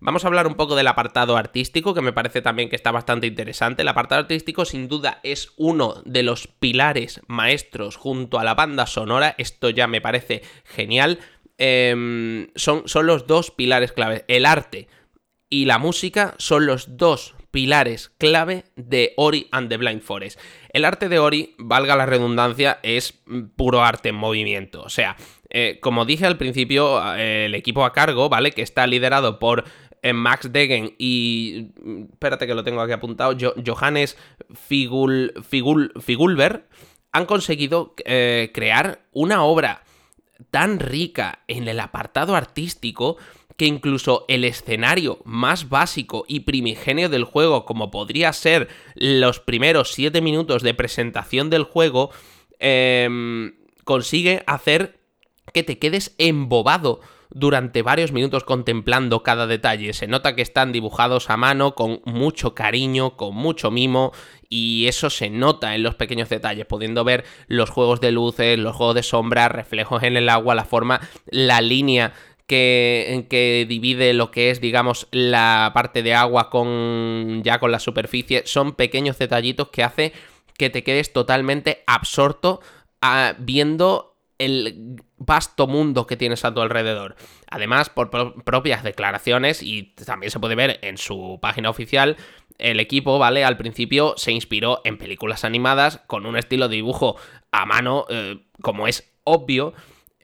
Vamos 0.00 0.24
a 0.24 0.26
hablar 0.26 0.48
un 0.48 0.56
poco 0.56 0.74
del 0.74 0.88
apartado 0.88 1.36
artístico, 1.36 1.94
que 1.94 2.02
me 2.02 2.12
parece 2.12 2.42
también 2.42 2.68
que 2.68 2.76
está 2.76 2.90
bastante 2.90 3.26
interesante. 3.26 3.82
El 3.82 3.88
apartado 3.88 4.20
artístico 4.20 4.64
sin 4.64 4.88
duda 4.88 5.20
es 5.22 5.52
uno 5.56 6.02
de 6.04 6.24
los 6.24 6.48
pilares 6.48 7.22
maestros 7.28 7.96
junto 7.96 8.40
a 8.40 8.44
la 8.44 8.54
banda 8.54 8.86
sonora, 8.86 9.36
esto 9.38 9.70
ya 9.70 9.86
me 9.86 10.00
parece 10.00 10.42
genial. 10.64 11.20
Em, 11.56 12.48
son, 12.56 12.82
son 12.86 13.06
los 13.06 13.28
dos 13.28 13.52
pilares 13.52 13.92
claves, 13.92 14.24
el 14.26 14.44
arte 14.44 14.88
y 15.48 15.66
la 15.66 15.78
música 15.78 16.34
son 16.36 16.66
los 16.66 16.96
dos 16.96 17.36
pilares 17.54 18.10
clave 18.18 18.64
de 18.74 19.12
Ori 19.16 19.46
and 19.52 19.68
the 19.68 19.76
Blind 19.76 20.02
Forest. 20.02 20.40
El 20.70 20.84
arte 20.84 21.08
de 21.08 21.20
Ori, 21.20 21.54
valga 21.56 21.94
la 21.94 22.04
redundancia, 22.04 22.80
es 22.82 23.22
puro 23.54 23.84
arte 23.84 24.08
en 24.08 24.16
movimiento. 24.16 24.82
O 24.82 24.88
sea, 24.88 25.16
eh, 25.50 25.78
como 25.80 26.04
dije 26.04 26.26
al 26.26 26.36
principio, 26.36 27.00
eh, 27.14 27.44
el 27.46 27.54
equipo 27.54 27.84
a 27.84 27.92
cargo, 27.92 28.28
¿vale? 28.28 28.50
Que 28.50 28.62
está 28.62 28.88
liderado 28.88 29.38
por 29.38 29.62
eh, 30.02 30.12
Max 30.12 30.52
Degen 30.52 30.96
y. 30.98 31.68
Espérate 32.10 32.48
que 32.48 32.56
lo 32.56 32.64
tengo 32.64 32.80
aquí 32.80 32.92
apuntado. 32.92 33.36
Johannes 33.64 34.18
Figul, 34.52 35.32
Figul, 35.48 35.92
Figulber. 36.00 36.66
Han 37.12 37.26
conseguido 37.26 37.94
crear 37.94 39.04
una 39.12 39.44
obra 39.44 39.84
tan 40.50 40.80
rica 40.80 41.44
en 41.46 41.68
el 41.68 41.78
apartado 41.78 42.34
artístico 42.34 43.16
que 43.56 43.66
incluso 43.66 44.24
el 44.28 44.44
escenario 44.44 45.18
más 45.24 45.68
básico 45.68 46.24
y 46.26 46.40
primigenio 46.40 47.08
del 47.08 47.24
juego, 47.24 47.64
como 47.64 47.90
podría 47.90 48.32
ser 48.32 48.68
los 48.94 49.40
primeros 49.40 49.92
7 49.92 50.20
minutos 50.20 50.62
de 50.62 50.74
presentación 50.74 51.50
del 51.50 51.64
juego, 51.64 52.10
em, 52.58 53.54
consigue 53.84 54.42
hacer 54.46 54.98
que 55.52 55.62
te 55.62 55.78
quedes 55.78 56.14
embobado 56.18 57.00
durante 57.30 57.82
varios 57.82 58.12
minutos 58.12 58.44
contemplando 58.44 59.22
cada 59.22 59.46
detalle. 59.46 59.92
Se 59.92 60.06
nota 60.06 60.34
que 60.34 60.42
están 60.42 60.72
dibujados 60.72 61.30
a 61.30 61.36
mano 61.36 61.74
con 61.74 62.00
mucho 62.04 62.54
cariño, 62.54 63.16
con 63.16 63.34
mucho 63.34 63.70
mimo 63.70 64.12
y 64.48 64.86
eso 64.86 65.10
se 65.10 65.30
nota 65.30 65.74
en 65.74 65.82
los 65.82 65.96
pequeños 65.96 66.28
detalles, 66.28 66.64
pudiendo 66.64 67.02
ver 67.02 67.24
los 67.48 67.70
juegos 67.70 68.00
de 68.00 68.12
luces, 68.12 68.58
los 68.58 68.76
juegos 68.76 68.94
de 68.94 69.02
sombra, 69.02 69.48
reflejos 69.48 70.02
en 70.04 70.16
el 70.16 70.28
agua, 70.28 70.54
la 70.54 70.64
forma, 70.64 71.00
la 71.26 71.60
línea 71.60 72.14
que, 72.46 73.26
que, 73.30 73.66
divide 73.68 74.12
lo 74.12 74.30
que 74.30 74.50
es, 74.50 74.60
digamos, 74.60 75.08
la 75.10 75.70
parte 75.74 76.02
de 76.02 76.14
agua 76.14 76.50
con 76.50 77.42
ya 77.42 77.58
con 77.58 77.72
la 77.72 77.80
superficie. 77.80 78.42
Son 78.46 78.74
pequeños 78.74 79.18
detallitos 79.18 79.68
que 79.68 79.82
hace 79.82 80.12
que 80.56 80.70
te 80.70 80.84
quedes 80.84 81.12
totalmente 81.12 81.82
absorto 81.86 82.60
ah, 83.02 83.34
viendo 83.38 84.16
el 84.38 84.96
vasto 85.16 85.66
mundo 85.66 86.06
que 86.06 86.16
tienes 86.16 86.44
a 86.44 86.52
tu 86.52 86.60
alrededor. 86.60 87.16
Además, 87.48 87.88
por 87.88 88.10
propias 88.44 88.82
declaraciones, 88.82 89.62
y 89.62 89.94
también 90.04 90.30
se 90.30 90.40
puede 90.40 90.54
ver 90.54 90.78
en 90.82 90.98
su 90.98 91.38
página 91.40 91.70
oficial, 91.70 92.16
el 92.58 92.80
equipo, 92.80 93.18
¿vale? 93.18 93.44
Al 93.44 93.56
principio 93.56 94.14
se 94.16 94.32
inspiró 94.32 94.80
en 94.84 94.98
películas 94.98 95.44
animadas 95.44 96.00
con 96.06 96.26
un 96.26 96.36
estilo 96.36 96.68
de 96.68 96.76
dibujo 96.76 97.16
a 97.52 97.66
mano, 97.66 98.06
eh, 98.08 98.38
como 98.60 98.86
es 98.86 99.12
obvio, 99.24 99.74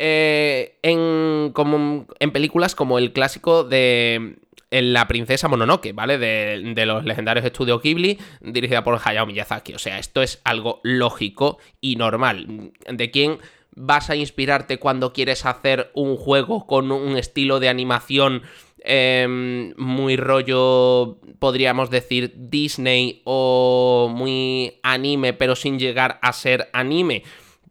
eh, 0.03 0.79
en, 0.83 1.53
como, 1.53 2.07
en 2.19 2.31
películas 2.33 2.75
como 2.75 2.99
el 2.99 3.13
clásico 3.13 3.65
de 3.65 4.37
La 4.71 5.07
princesa 5.07 5.49
Mononoke, 5.49 5.93
¿vale? 5.93 6.19
De, 6.19 6.73
de, 6.75 6.87
los 6.87 7.05
legendarios 7.05 7.45
estudios 7.45 7.83
Ghibli, 7.83 8.19
dirigida 8.41 8.83
por 8.83 8.99
Hayao 9.05 9.27
Miyazaki. 9.27 9.75
O 9.75 9.79
sea, 9.79 9.99
esto 9.99 10.23
es 10.23 10.41
algo 10.45 10.81
lógico 10.83 11.59
y 11.81 11.97
normal. 11.97 12.73
¿De 12.89 13.11
quién 13.11 13.39
vas 13.77 14.11
a 14.11 14.17
inspirarte 14.17 14.79
cuando 14.79 15.13
quieres 15.13 15.45
hacer 15.45 15.91
un 15.95 16.17
juego 16.17 16.67
con 16.67 16.91
un 16.91 17.17
estilo 17.17 17.61
de 17.61 17.69
animación 17.69 18.43
Em, 18.83 19.75
muy 19.77 20.17
rollo, 20.17 21.19
podríamos 21.39 21.91
decir, 21.91 22.33
Disney 22.37 23.21
o 23.25 24.11
muy 24.11 24.79
anime, 24.83 25.35
pero 25.35 25.55
sin 25.55 25.79
llegar 25.79 26.19
a 26.23 26.33
ser 26.33 26.69
anime 26.73 27.23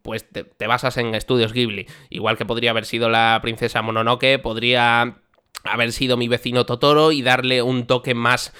pues 0.02 0.26
te, 0.28 0.66
basas 0.66 0.96
en 0.96 1.14
estudios 1.14 1.52
Ghibli. 1.52 1.86
Igual 2.08 2.36
que 2.36 2.46
podría 2.46 2.70
haber 2.70 2.86
sido 2.86 3.08
la 3.08 3.38
princesa 3.42 3.82
Mononoke, 3.82 4.38
podría 4.38 5.18
haber 5.64 5.92
sido 5.92 6.16
mi 6.16 6.28
vecino 6.28 6.66
Totoro 6.66 7.12
y 7.12 7.22
darle 7.22 7.62
un 7.62 7.86
toque 7.86 8.14
más, 8.14 8.52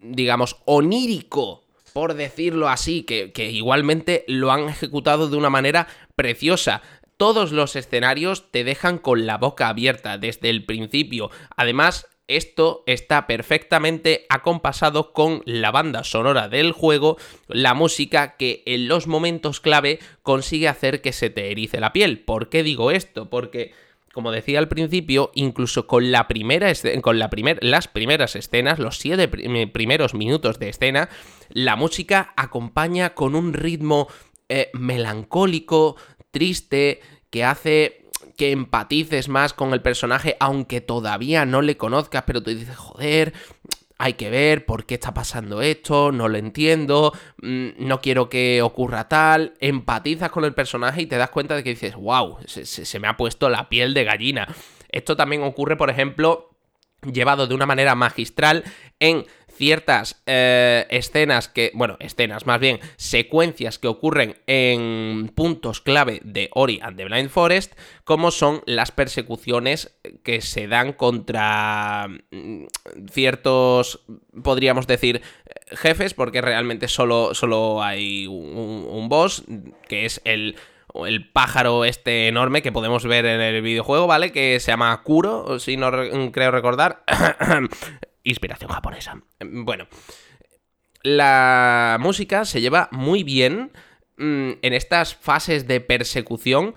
digamos, 0.00 0.56
onírico, 0.64 1.64
por 1.92 2.14
decirlo 2.14 2.68
así, 2.68 3.02
que, 3.02 3.32
que 3.32 3.50
igualmente 3.50 4.24
lo 4.28 4.50
han 4.52 4.68
ejecutado 4.68 5.28
de 5.28 5.36
una 5.36 5.50
manera 5.50 5.86
preciosa 6.16 6.82
todos 7.20 7.52
los 7.52 7.76
escenarios 7.76 8.50
te 8.50 8.64
dejan 8.64 8.96
con 8.96 9.26
la 9.26 9.36
boca 9.36 9.68
abierta 9.68 10.16
desde 10.16 10.48
el 10.48 10.64
principio. 10.64 11.30
Además, 11.54 12.08
esto 12.36 12.82
está 12.86 13.26
perfectamente 13.26 14.26
acompasado 14.28 15.12
con 15.12 15.42
la 15.44 15.70
banda 15.70 16.04
sonora 16.04 16.48
del 16.48 16.72
juego, 16.72 17.16
la 17.48 17.74
música 17.74 18.36
que 18.36 18.62
en 18.66 18.88
los 18.88 19.06
momentos 19.06 19.60
clave 19.60 19.98
consigue 20.22 20.68
hacer 20.68 21.00
que 21.00 21.12
se 21.12 21.30
te 21.30 21.50
erice 21.50 21.80
la 21.80 21.92
piel. 21.92 22.20
¿Por 22.20 22.48
qué 22.48 22.62
digo 22.62 22.90
esto? 22.90 23.28
Porque 23.28 23.72
como 24.12 24.32
decía 24.32 24.58
al 24.58 24.68
principio, 24.68 25.30
incluso 25.34 25.86
con 25.86 26.10
la 26.10 26.26
primera 26.26 26.72
con 27.00 27.18
la 27.18 27.30
las 27.60 27.88
primeras 27.88 28.34
escenas, 28.34 28.78
los 28.78 28.98
siete 28.98 29.28
primeros 29.28 30.14
minutos 30.14 30.58
de 30.58 30.68
escena, 30.68 31.08
la 31.48 31.76
música 31.76 32.32
acompaña 32.36 33.14
con 33.14 33.34
un 33.34 33.52
ritmo 33.52 34.08
eh, 34.48 34.70
melancólico, 34.72 35.96
triste, 36.32 37.00
que 37.30 37.44
hace 37.44 37.99
que 38.40 38.52
empatices 38.52 39.28
más 39.28 39.52
con 39.52 39.74
el 39.74 39.82
personaje, 39.82 40.38
aunque 40.40 40.80
todavía 40.80 41.44
no 41.44 41.60
le 41.60 41.76
conozcas, 41.76 42.22
pero 42.26 42.42
tú 42.42 42.48
dices, 42.48 42.74
joder, 42.74 43.34
hay 43.98 44.14
que 44.14 44.30
ver 44.30 44.64
por 44.64 44.86
qué 44.86 44.94
está 44.94 45.12
pasando 45.12 45.60
esto, 45.60 46.10
no 46.10 46.26
lo 46.26 46.38
entiendo, 46.38 47.12
mm, 47.42 47.72
no 47.76 48.00
quiero 48.00 48.30
que 48.30 48.62
ocurra 48.62 49.10
tal, 49.10 49.52
empatizas 49.60 50.30
con 50.30 50.46
el 50.46 50.54
personaje 50.54 51.02
y 51.02 51.06
te 51.06 51.18
das 51.18 51.28
cuenta 51.28 51.54
de 51.54 51.62
que 51.62 51.68
dices, 51.68 51.94
wow, 51.96 52.38
se, 52.46 52.64
se 52.64 52.98
me 52.98 53.08
ha 53.08 53.18
puesto 53.18 53.50
la 53.50 53.68
piel 53.68 53.92
de 53.92 54.04
gallina. 54.04 54.48
Esto 54.88 55.18
también 55.18 55.42
ocurre, 55.42 55.76
por 55.76 55.90
ejemplo, 55.90 56.48
llevado 57.02 57.46
de 57.46 57.54
una 57.54 57.66
manera 57.66 57.94
magistral 57.94 58.64
en 59.00 59.26
ciertas 59.60 60.22
eh, 60.24 60.86
escenas 60.88 61.48
que, 61.48 61.70
bueno, 61.74 61.98
escenas 62.00 62.46
más 62.46 62.58
bien, 62.58 62.80
secuencias 62.96 63.78
que 63.78 63.88
ocurren 63.88 64.36
en 64.46 65.30
puntos 65.34 65.82
clave 65.82 66.22
de 66.24 66.48
Ori 66.54 66.80
and 66.82 66.96
the 66.96 67.04
Blind 67.04 67.28
Forest, 67.28 67.74
como 68.04 68.30
son 68.30 68.62
las 68.64 68.90
persecuciones 68.90 69.94
que 70.22 70.40
se 70.40 70.66
dan 70.66 70.94
contra 70.94 72.08
mm, 72.30 72.64
ciertos, 73.12 74.02
podríamos 74.42 74.86
decir, 74.86 75.20
jefes, 75.72 76.14
porque 76.14 76.40
realmente 76.40 76.88
solo, 76.88 77.34
solo 77.34 77.82
hay 77.82 78.26
un, 78.26 78.86
un 78.88 79.10
boss, 79.10 79.44
que 79.88 80.06
es 80.06 80.22
el 80.24 80.56
el 81.04 81.30
pájaro 81.30 81.84
este 81.84 82.26
enorme 82.26 82.62
que 82.62 82.72
podemos 82.72 83.04
ver 83.04 83.24
en 83.24 83.40
el 83.40 83.62
videojuego, 83.62 84.08
¿vale? 84.08 84.32
Que 84.32 84.58
se 84.58 84.72
llama 84.72 85.00
Kuro, 85.04 85.60
si 85.60 85.76
no 85.76 85.92
creo 86.32 86.50
recordar. 86.50 87.04
Inspiración 88.22 88.70
japonesa. 88.70 89.22
Bueno, 89.40 89.86
la 91.02 91.96
música 92.00 92.44
se 92.44 92.60
lleva 92.60 92.88
muy 92.92 93.24
bien 93.24 93.72
mm, 94.18 94.50
en 94.62 94.72
estas 94.74 95.14
fases 95.14 95.66
de 95.66 95.80
persecución, 95.80 96.74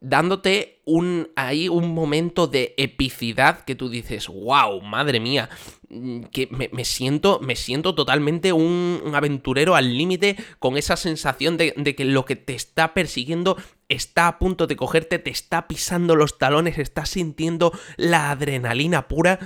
dándote 0.00 0.80
un, 0.86 1.28
ahí 1.36 1.68
un 1.68 1.92
momento 1.92 2.46
de 2.46 2.74
epicidad 2.78 3.64
que 3.64 3.74
tú 3.74 3.90
dices, 3.90 4.28
wow, 4.28 4.80
madre 4.80 5.20
mía, 5.20 5.50
mm, 5.90 6.22
que 6.32 6.48
me, 6.72 6.84
siento, 6.86 7.38
me 7.40 7.54
siento 7.54 7.94
totalmente 7.94 8.54
un, 8.54 9.02
aventurero 9.14 9.74
al 9.74 9.98
límite 9.98 10.36
con 10.58 10.78
esa 10.78 10.96
sensación 10.96 11.58
de, 11.58 11.74
de 11.76 11.94
que 11.94 12.06
lo 12.06 12.24
que 12.24 12.36
te 12.36 12.54
está 12.54 12.94
persiguiendo 12.94 13.58
está 13.90 14.28
a 14.28 14.38
punto 14.38 14.66
de 14.66 14.76
cogerte, 14.76 15.18
te 15.18 15.30
está 15.30 15.68
pisando 15.68 16.16
los 16.16 16.38
talones, 16.38 16.78
estás 16.78 17.10
sintiendo 17.10 17.72
la 17.98 18.30
adrenalina 18.30 19.06
pura 19.06 19.38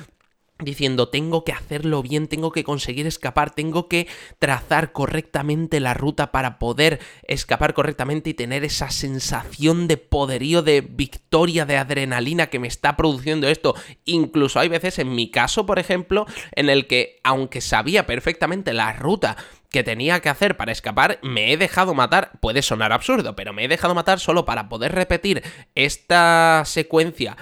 diciendo 0.60 1.08
tengo 1.08 1.42
que 1.42 1.52
hacerlo 1.52 2.02
bien, 2.02 2.28
tengo 2.28 2.52
que 2.52 2.62
conseguir 2.62 3.06
escapar, 3.06 3.50
tengo 3.50 3.88
que 3.88 4.06
trazar 4.38 4.92
correctamente 4.92 5.80
la 5.80 5.94
ruta 5.94 6.30
para 6.30 6.58
poder 6.60 7.00
escapar 7.26 7.74
correctamente 7.74 8.30
y 8.30 8.34
tener 8.34 8.64
esa 8.64 8.90
sensación 8.90 9.88
de 9.88 9.96
poderío, 9.96 10.62
de 10.62 10.80
victoria, 10.80 11.66
de 11.66 11.76
adrenalina 11.76 12.46
que 12.46 12.60
me 12.60 12.68
está 12.68 12.96
produciendo 12.96 13.48
esto. 13.48 13.74
Incluso 14.04 14.60
hay 14.60 14.68
veces 14.68 15.00
en 15.00 15.14
mi 15.14 15.30
caso, 15.30 15.66
por 15.66 15.80
ejemplo, 15.80 16.26
en 16.52 16.70
el 16.70 16.86
que 16.86 17.20
aunque 17.24 17.60
sabía 17.60 18.06
perfectamente 18.06 18.72
la 18.72 18.92
ruta 18.92 19.36
que 19.70 19.82
tenía 19.82 20.20
que 20.20 20.28
hacer 20.28 20.56
para 20.56 20.70
escapar, 20.70 21.18
me 21.24 21.52
he 21.52 21.56
dejado 21.56 21.94
matar, 21.94 22.30
puede 22.40 22.62
sonar 22.62 22.92
absurdo, 22.92 23.34
pero 23.34 23.52
me 23.52 23.64
he 23.64 23.68
dejado 23.68 23.92
matar 23.92 24.20
solo 24.20 24.44
para 24.44 24.68
poder 24.68 24.92
repetir 24.92 25.42
esta 25.74 26.62
secuencia 26.64 27.36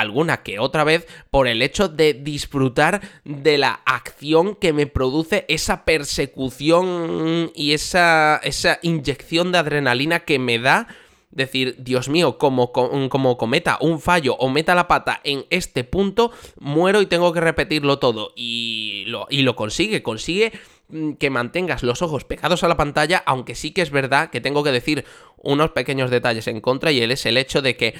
alguna 0.00 0.42
que 0.42 0.58
otra 0.58 0.84
vez 0.84 1.06
por 1.30 1.48
el 1.48 1.62
hecho 1.62 1.88
de 1.88 2.14
disfrutar 2.14 3.00
de 3.24 3.58
la 3.58 3.80
acción 3.84 4.54
que 4.54 4.72
me 4.72 4.86
produce 4.86 5.44
esa 5.48 5.84
persecución 5.84 7.50
y 7.54 7.72
esa, 7.72 8.40
esa 8.42 8.78
inyección 8.82 9.52
de 9.52 9.58
adrenalina 9.58 10.20
que 10.20 10.38
me 10.38 10.58
da 10.58 10.88
decir, 11.36 11.76
Dios 11.78 12.08
mío, 12.08 12.38
como, 12.38 12.72
como, 12.72 13.36
cometa 13.36 13.78
un 13.80 14.00
fallo 14.00 14.34
o 14.36 14.48
meta 14.48 14.74
la 14.74 14.88
pata 14.88 15.20
en 15.22 15.44
este 15.50 15.84
punto, 15.84 16.32
muero 16.58 17.02
y 17.02 17.06
tengo 17.06 17.32
que 17.32 17.40
repetirlo 17.40 17.98
todo. 17.98 18.32
Y 18.34 19.04
lo, 19.06 19.26
y 19.28 19.42
lo 19.42 19.54
consigue, 19.54 20.02
consigue 20.02 20.52
mm, 20.88 21.12
que 21.12 21.30
mantengas 21.30 21.82
los 21.82 22.00
ojos 22.00 22.24
pegados 22.24 22.64
a 22.64 22.68
la 22.68 22.76
pantalla, 22.76 23.22
aunque 23.26 23.54
sí 23.54 23.72
que 23.72 23.82
es 23.82 23.90
verdad 23.90 24.30
que 24.30 24.40
tengo 24.40 24.64
que 24.64 24.72
decir 24.72 25.04
unos 25.36 25.70
pequeños 25.70 26.10
detalles 26.10 26.48
en 26.48 26.60
contra 26.60 26.90
y 26.90 27.00
él 27.00 27.12
es 27.12 27.26
el 27.26 27.36
hecho 27.36 27.60
de 27.60 27.76
que 27.76 27.94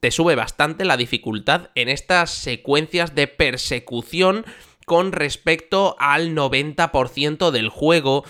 te 0.00 0.10
sube 0.10 0.34
bastante 0.34 0.84
la 0.84 0.96
dificultad 0.96 1.70
en 1.74 1.88
estas 1.88 2.30
secuencias 2.30 3.14
de 3.14 3.26
persecución 3.26 4.44
con 4.84 5.12
respecto 5.12 5.96
al 5.98 6.34
90% 6.34 7.50
del 7.50 7.68
juego 7.68 8.24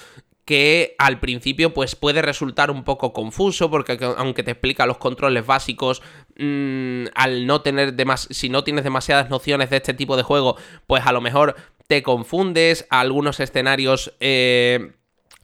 que 0.45 0.95
al 0.99 1.21
principio 1.21 1.73
pues 1.73 1.97
puede 1.97 2.21
resultar 2.21 2.71
un 2.71 2.85
poco 2.85 3.13
confuso 3.13 3.71
porque 3.71 3.99
aunque 4.17 4.43
te 4.43 4.51
explica 4.53 4.87
los 4.87 4.99
controles 4.99 5.47
básicos 5.47 6.03
mm, 6.39 7.07
al 7.15 7.47
no 7.47 7.63
tener 7.63 7.95
si 8.31 8.51
no 8.51 8.63
tienes 8.63 8.85
demasiadas 8.85 9.31
nociones 9.31 9.71
de 9.71 9.79
este 9.79 9.95
tipo 9.95 10.17
de 10.17 10.23
juego 10.23 10.57
pues 10.87 11.07
a 11.07 11.13
lo 11.13 11.21
mejor 11.21 11.57
te 11.87 12.03
confundes 12.03 12.87
algunos 12.91 13.41
escenarios 13.41 14.15
eh, 14.21 14.93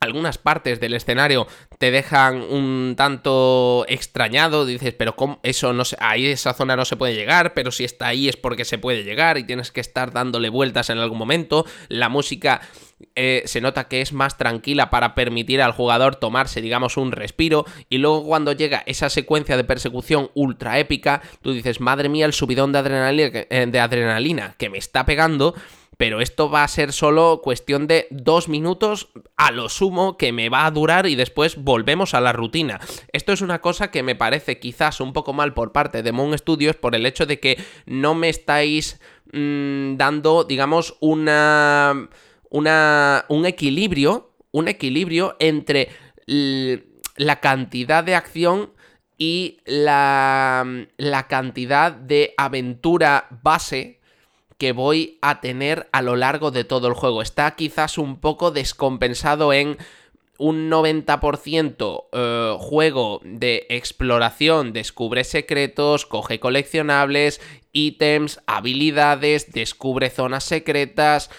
algunas 0.01 0.39
partes 0.39 0.81
del 0.81 0.95
escenario 0.95 1.47
te 1.79 1.91
dejan 1.91 2.41
un 2.41 2.95
tanto 2.97 3.85
extrañado, 3.87 4.65
dices, 4.65 4.95
pero 4.95 5.15
eso 5.43 5.75
no 5.75 5.85
sé, 5.85 5.97
ahí 6.01 6.27
esa 6.27 6.55
zona 6.55 6.75
no 6.75 6.87
se 6.87 6.97
puede 6.97 7.15
llegar, 7.15 7.53
pero 7.53 7.71
si 7.71 7.85
está 7.85 8.09
ahí 8.09 8.29
es 8.29 8.37
porque 8.37 8.65
se 8.65 8.79
puede 8.79 9.05
llegar 9.05 9.37
y 9.37 9.45
tienes 9.45 9.71
que 9.71 9.81
estar 9.81 10.11
dándole 10.13 10.49
vueltas 10.49 10.89
en 10.89 10.99
algún 10.99 11.19
momento. 11.19 11.67
La 11.89 12.09
música 12.09 12.63
eh, 13.15 13.43
se 13.45 13.61
nota 13.61 13.89
que 13.89 14.01
es 14.01 14.13
más 14.15 14.39
tranquila 14.39 14.89
para 14.89 15.15
permitir 15.15 15.61
al 15.61 15.73
jugador 15.73 16.17
tomarse, 16.17 16.63
digamos, 16.63 16.97
un 16.97 17.13
respiro. 17.13 17.67
Y 17.89 17.99
luego 17.99 18.25
cuando 18.25 18.53
llega 18.53 18.83
esa 18.87 19.11
secuencia 19.11 19.59
de 19.59 19.65
persecución 19.65 20.31
ultra 20.35 20.79
épica, 20.79 21.21
tú 21.43 21.53
dices, 21.53 21.81
madre 21.81 22.09
mía, 22.09 22.25
el 22.25 22.33
subidón 22.33 22.73
de 22.73 22.79
adrenalina, 22.79 23.31
eh, 23.51 23.67
de 23.69 23.81
adrenalina 23.81 24.55
que 24.59 24.71
me 24.71 24.79
está 24.79 25.05
pegando 25.05 25.55
pero 26.01 26.23
esto 26.23 26.49
va 26.49 26.65
a 26.65 26.69
ser 26.69 26.95
solo 26.95 27.43
cuestión 27.45 27.87
de 27.87 28.07
dos 28.09 28.49
minutos 28.49 29.11
a 29.37 29.51
lo 29.51 29.69
sumo 29.69 30.17
que 30.17 30.33
me 30.33 30.49
va 30.49 30.65
a 30.65 30.71
durar 30.71 31.07
y 31.07 31.15
después 31.15 31.57
volvemos 31.57 32.15
a 32.15 32.23
la 32.23 32.33
rutina. 32.33 32.81
Esto 33.13 33.35
es 33.35 33.43
una 33.43 33.61
cosa 33.61 33.91
que 33.91 34.03
me 34.03 34.15
parece 34.15 34.59
quizás 34.59 35.03
un 35.03 35.13
poco 35.13 35.35
mal 35.35 35.53
por 35.53 35.73
parte 35.73 36.03
de 36.03 36.13
Moon 36.13 36.39
Studios 36.39 36.77
por 36.77 36.95
el 36.95 37.05
hecho 37.05 37.27
de 37.27 37.39
que 37.39 37.63
no 37.85 38.15
me 38.15 38.31
estáis 38.31 38.99
mm, 39.35 39.97
dando, 39.97 40.45
digamos, 40.45 40.97
una, 41.01 42.09
una, 42.49 43.27
un 43.29 43.45
equilibrio, 43.45 44.33
un 44.53 44.69
equilibrio 44.69 45.37
entre 45.39 45.91
la 46.27 47.41
cantidad 47.41 48.03
de 48.05 48.15
acción 48.15 48.73
y 49.19 49.59
la, 49.67 50.65
la 50.97 51.27
cantidad 51.27 51.93
de 51.93 52.33
aventura 52.39 53.29
base 53.43 54.00
que 54.61 54.73
voy 54.73 55.19
a 55.23 55.41
tener 55.41 55.89
a 55.91 56.03
lo 56.03 56.17
largo 56.17 56.51
de 56.51 56.65
todo 56.65 56.87
el 56.87 56.93
juego. 56.93 57.23
Está 57.23 57.57
quizás 57.57 57.97
un 57.97 58.21
poco 58.21 58.51
descompensado 58.51 59.55
en 59.55 59.79
un 60.37 60.71
90% 60.71 62.05
eh, 62.13 62.57
juego 62.59 63.23
de 63.25 63.67
exploración, 63.71 64.75
descubre 64.75 65.25
secretos, 65.25 66.05
coge 66.05 66.41
coleccionables 66.41 67.41
ítems, 67.73 68.41
habilidades, 68.47 69.51
descubre 69.51 70.11
zonas 70.11 70.45
secretas, 70.45 71.31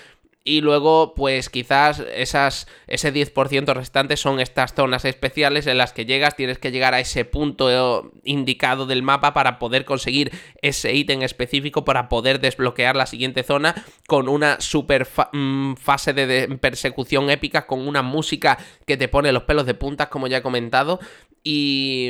y 0.44 0.62
luego, 0.62 1.14
pues 1.14 1.52
quizás 1.52 2.00
esas, 2.16 2.68
ese 2.88 3.14
10% 3.14 3.76
restante 3.76 4.18
son 4.18 4.40
estas 4.40 4.74
zonas 4.74 5.06
especiales 5.06 5.68
en 5.68 5.78
las 5.78 5.94
que 5.94 6.08
llegas, 6.08 6.36
tienes 6.36 6.58
que 6.58 6.72
llegar 6.72 6.96
a 6.96 7.00
ese 7.00 7.26
punto 7.26 8.12
indicado 8.24 8.88
del 8.88 9.04
mapa 9.04 9.36
para 9.36 9.60
poder 9.60 9.86
conseguir 9.86 10.32
ese 10.64 10.96
ítem 10.96 11.22
específico, 11.22 11.86
para 11.86 12.10
poder 12.10 12.40
desbloquear 12.40 12.96
la 12.96 13.06
siguiente 13.06 13.44
zona 13.44 13.86
con 14.08 14.28
una 14.28 14.60
super 14.60 15.08
mm, 15.32 15.76
fase 15.76 16.14
de, 16.14 16.48
persecución 16.60 17.30
épica, 17.30 17.68
con 17.68 17.88
una 17.88 18.02
música 18.02 18.58
que 18.88 18.98
te 18.98 19.08
pone 19.08 19.32
los 19.32 19.44
pelos 19.44 19.68
de 19.68 19.76
puntas, 19.76 20.08
como 20.08 20.26
ya 20.26 20.38
he 20.38 20.42
comentado. 20.42 21.00
Y 21.44 22.10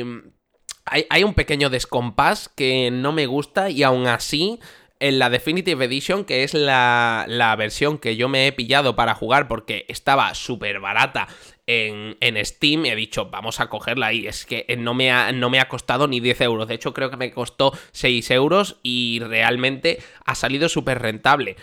hay, 0.86 1.04
hay 1.10 1.22
un 1.22 1.34
pequeño 1.34 1.68
descompás 1.68 2.48
que 2.48 2.90
no 2.90 3.12
me 3.12 3.26
gusta 3.26 3.68
y 3.68 3.82
aún 3.82 4.06
así 4.06 4.58
en 5.02 5.18
la 5.18 5.30
Definitive 5.30 5.84
Edition, 5.84 6.24
que 6.24 6.44
es 6.44 6.54
la, 6.54 7.54
versión 7.58 7.98
que 7.98 8.14
yo 8.14 8.28
me 8.28 8.46
he 8.46 8.52
pillado 8.52 8.94
para 8.94 9.16
jugar 9.16 9.48
porque 9.48 9.84
estaba 9.88 10.32
súper 10.36 10.78
barata 10.78 11.26
en, 11.66 12.16
en, 12.20 12.44
Steam, 12.46 12.86
he 12.86 12.94
dicho, 12.94 13.28
vamos 13.28 13.58
a 13.58 13.68
cogerla 13.68 14.12
y 14.12 14.28
es 14.28 14.46
que 14.46 14.64
no 14.78 14.94
me, 14.94 15.10
ha, 15.10 15.32
no 15.32 15.50
me 15.50 15.58
ha 15.58 15.68
costado 15.68 16.06
ni 16.06 16.20
10 16.20 16.40
euros. 16.42 16.68
De 16.68 16.74
hecho, 16.74 16.94
creo 16.94 17.10
que 17.10 17.16
me 17.16 17.32
costó 17.32 17.76
6 17.90 18.30
euros 18.30 18.76
y 18.84 19.20
realmente 19.24 19.98
ha 20.24 20.36
salido 20.36 20.68
súper 20.68 21.02
rentable. 21.02 21.56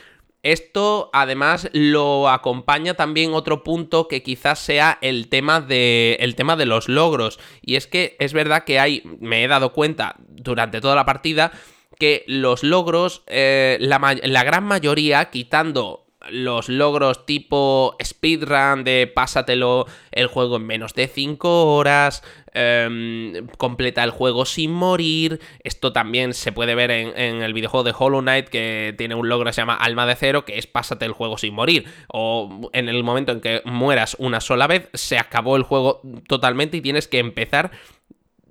Esto 0.44 1.10
además 1.14 1.70
lo 1.72 2.30
acompaña 2.30 2.94
también 2.94 3.34
otro 3.34 3.64
punto 3.64 4.10
que 4.10 4.22
quizás 4.22 4.60
sea 4.60 4.98
el 5.02 5.30
tema, 5.30 5.62
de, 5.62 6.18
el 6.20 6.36
tema 6.36 6.58
de 6.58 6.66
los 6.66 6.90
logros. 6.90 7.40
Y 7.62 7.76
es 7.76 7.88
que 7.88 8.18
es 8.20 8.34
verdad 8.34 8.66
que 8.66 8.80
hay, 8.80 9.02
me 9.20 9.46
he 9.46 9.48
dado 9.48 9.72
cuenta 9.72 10.16
durante 10.28 10.82
toda 10.82 10.96
la 10.96 11.06
partida, 11.06 11.54
que 12.00 12.24
los 12.28 12.64
logros, 12.64 13.24
eh, 13.28 13.78
la, 13.82 14.44
gran 14.44 14.64
mayoría, 14.64 15.26
quitando 15.26 16.06
los 16.32 16.70
logros 16.70 17.26
tipo 17.26 17.96
speedrun 18.04 18.84
de 18.84 19.12
pásatelo 19.14 19.86
el 20.12 20.28
juego 20.28 20.58
en 20.58 20.66
menos 20.66 20.94
de 20.94 21.08
5 21.08 21.76
horas, 21.76 22.24
em, 22.54 23.48
completa 23.58 24.04
el 24.04 24.12
juego 24.12 24.46
sin 24.46 24.72
morir. 24.72 25.40
Esto 25.64 25.92
también 25.92 26.34
se 26.34 26.52
puede 26.52 26.74
ver 26.76 26.92
en, 26.92 27.42
el 27.42 27.54
videojuego 27.54 27.84
de 27.84 27.96
Hollow 27.98 28.22
Knight 28.22 28.48
que 28.48 28.96
tiene 28.98 29.16
un 29.16 29.28
logro 29.28 29.48
que 29.48 29.54
se 29.54 29.62
llama 29.62 29.76
Alma 29.76 30.06
de 30.06 30.16
Cero, 30.16 30.46
que 30.46 30.58
es 30.58 30.68
pásate 30.68 31.06
el 31.06 31.14
juego 31.14 31.38
sin 31.38 31.54
morir. 31.54 31.86
O 32.08 32.70
en 32.74 32.88
el 32.88 33.04
momento 33.04 33.34
en 33.34 33.42
que 33.42 33.62
mueras 33.66 34.16
una 34.20 34.40
sola 34.40 34.68
vez, 34.68 34.90
se 34.94 35.18
acabó 35.18 35.58
el 35.58 35.64
juego 35.64 36.02
totalmente 36.28 36.78
y 36.78 36.82
tienes 36.82 37.08
que 37.08 37.20
empezar 37.20 37.72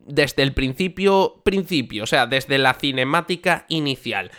desde 0.09 0.42
el 0.42 0.55
principio, 0.55 1.40
principio, 1.44 2.05
o 2.05 2.07
sea, 2.07 2.27
desde 2.27 2.59
la 2.59 2.75
cinemática 2.75 3.64
inicial. 3.68 4.31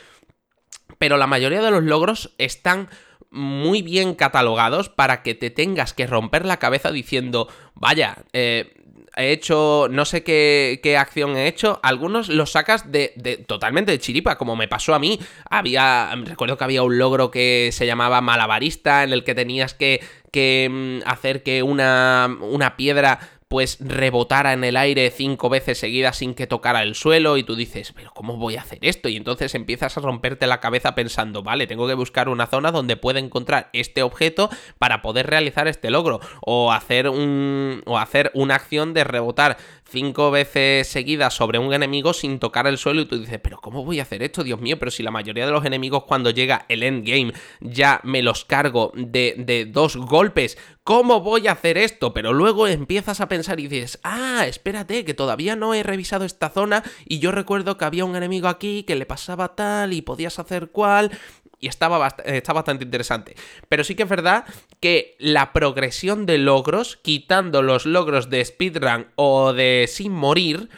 Pero 0.97 1.17
la 1.17 1.27
mayoría 1.27 1.61
de 1.61 1.71
los 1.71 1.83
logros 1.83 2.33
están 2.37 2.89
muy 3.31 3.83
bien 3.83 4.15
catalogados 4.15 4.89
para 4.89 5.21
que 5.21 5.35
te 5.35 5.51
tengas 5.51 5.93
que 5.93 6.07
romper 6.07 6.45
la 6.45 6.57
cabeza 6.57 6.91
diciendo, 6.91 7.47
vaya, 7.75 8.17
eh, 8.33 8.73
he 9.15 9.31
hecho, 9.31 9.87
no 9.89 10.05
sé 10.05 10.23
qué, 10.23 10.79
qué, 10.81 10.97
acción 10.97 11.35
he 11.37 11.47
hecho, 11.47 11.79
algunos 11.83 12.29
los 12.29 12.51
sacas 12.51 12.91
de, 12.91 13.43
totalmente 13.47 13.91
de 13.91 13.99
chiripa, 13.99 14.37
como 14.37 14.55
me 14.55 14.67
pasó 14.67 14.95
a 14.95 14.99
mí. 14.99 15.19
Había, 15.49 16.11
recuerdo 16.25 16.57
que 16.57 16.63
había 16.63 16.83
un 16.83 16.97
logro 16.97 17.29
que 17.29 17.69
se 17.71 17.85
llamaba 17.85 18.21
malabarista, 18.21 19.03
en 19.03 19.13
el 19.13 19.23
que 19.23 19.35
tenías 19.35 19.73
que, 19.73 20.01
que 20.31 20.69
mm, 20.71 21.07
hacer 21.07 21.43
que 21.43 21.63
una, 21.63 22.35
una 22.41 22.75
piedra 22.77 23.19
pues 23.49 23.77
rebotara 23.79 24.53
en 24.53 24.63
el 24.63 24.77
aire 24.77 25.09
cinco 25.09 25.49
veces 25.49 25.79
seguidas 25.79 26.17
sin 26.17 26.35
que 26.35 26.45
tocara 26.45 26.83
el 26.83 26.93
suelo 26.93 27.35
y 27.35 27.43
tú 27.43 27.55
dices, 27.55 27.91
pero 27.95 28.11
¿cómo 28.13 28.37
voy 28.37 28.55
a 28.57 28.61
hacer 28.61 28.77
esto? 28.83 29.09
Y 29.09 29.15
entonces 29.15 29.55
empiezas 29.55 29.97
a 29.97 30.01
romperte 30.01 30.45
la 30.45 30.59
cabeza 30.59 30.93
pensando, 30.93 31.41
vale, 31.41 31.65
tengo 31.65 31.87
que 31.87 31.95
buscar 31.95 32.29
una 32.29 32.45
zona 32.45 32.71
donde 32.71 32.95
pueda 32.95 33.17
encontrar 33.17 33.71
este 33.73 34.03
objeto 34.03 34.51
para 34.77 35.01
poder 35.01 35.25
realizar 35.25 35.67
este 35.67 35.89
logro 35.89 36.19
o 36.41 36.71
hacer 36.71 37.09
un 37.09 37.81
o 37.87 37.97
hacer 37.97 38.29
una 38.35 38.53
acción 38.53 38.93
de 38.93 39.03
rebotar 39.03 39.57
cinco 39.89 40.31
veces 40.31 40.87
seguidas 40.87 41.33
sobre 41.33 41.59
un 41.59 41.73
enemigo 41.73 42.13
sin 42.13 42.39
tocar 42.39 42.67
el 42.67 42.77
suelo 42.77 43.01
y 43.01 43.05
tú 43.05 43.19
dices, 43.19 43.39
pero 43.41 43.59
¿cómo 43.59 43.83
voy 43.83 43.99
a 43.99 44.03
hacer 44.03 44.23
esto? 44.23 44.43
Dios 44.43 44.59
mío, 44.61 44.77
pero 44.79 44.91
si 44.91 45.03
la 45.03 45.11
mayoría 45.11 45.45
de 45.45 45.51
los 45.51 45.65
enemigos 45.65 46.03
cuando 46.03 46.29
llega 46.29 46.65
el 46.69 46.83
endgame 46.83 47.33
ya 47.59 47.99
me 48.03 48.21
los 48.21 48.45
cargo 48.45 48.91
de, 48.95 49.35
de 49.37 49.65
dos 49.65 49.97
golpes, 49.97 50.57
¿cómo 50.83 51.21
voy 51.21 51.47
a 51.47 51.51
hacer 51.51 51.77
esto? 51.77 52.13
Pero 52.13 52.33
luego 52.33 52.67
empiezas 52.67 53.21
a 53.21 53.27
pensar 53.27 53.59
y 53.59 53.67
dices, 53.67 53.99
ah, 54.03 54.45
espérate, 54.47 55.05
que 55.05 55.13
todavía 55.13 55.55
no 55.55 55.73
he 55.73 55.83
revisado 55.83 56.25
esta 56.25 56.49
zona 56.49 56.83
y 57.05 57.19
yo 57.19 57.31
recuerdo 57.31 57.77
que 57.77 57.85
había 57.85 58.05
un 58.05 58.15
enemigo 58.15 58.47
aquí 58.47 58.83
que 58.83 58.95
le 58.95 59.05
pasaba 59.05 59.55
tal 59.55 59.93
y 59.93 60.01
podías 60.01 60.39
hacer 60.39 60.69
cual 60.69 61.11
y 61.59 61.67
estaba 61.67 62.15
está 62.25 62.53
bastante 62.53 62.83
interesante. 62.85 63.35
Pero 63.67 63.83
sí 63.83 63.95
que 63.95 64.03
es 64.03 64.09
verdad 64.09 64.45
que 64.79 65.15
la 65.19 65.53
progresión 65.53 66.25
de 66.25 66.37
logros, 66.37 66.97
quitando 66.97 67.61
los 67.61 67.85
logros 67.85 68.29
de 68.29 68.43
speedrun 68.45 69.07
o 69.15 69.53
de 69.53 69.85
sin 69.87 70.11
morir, 70.11 70.69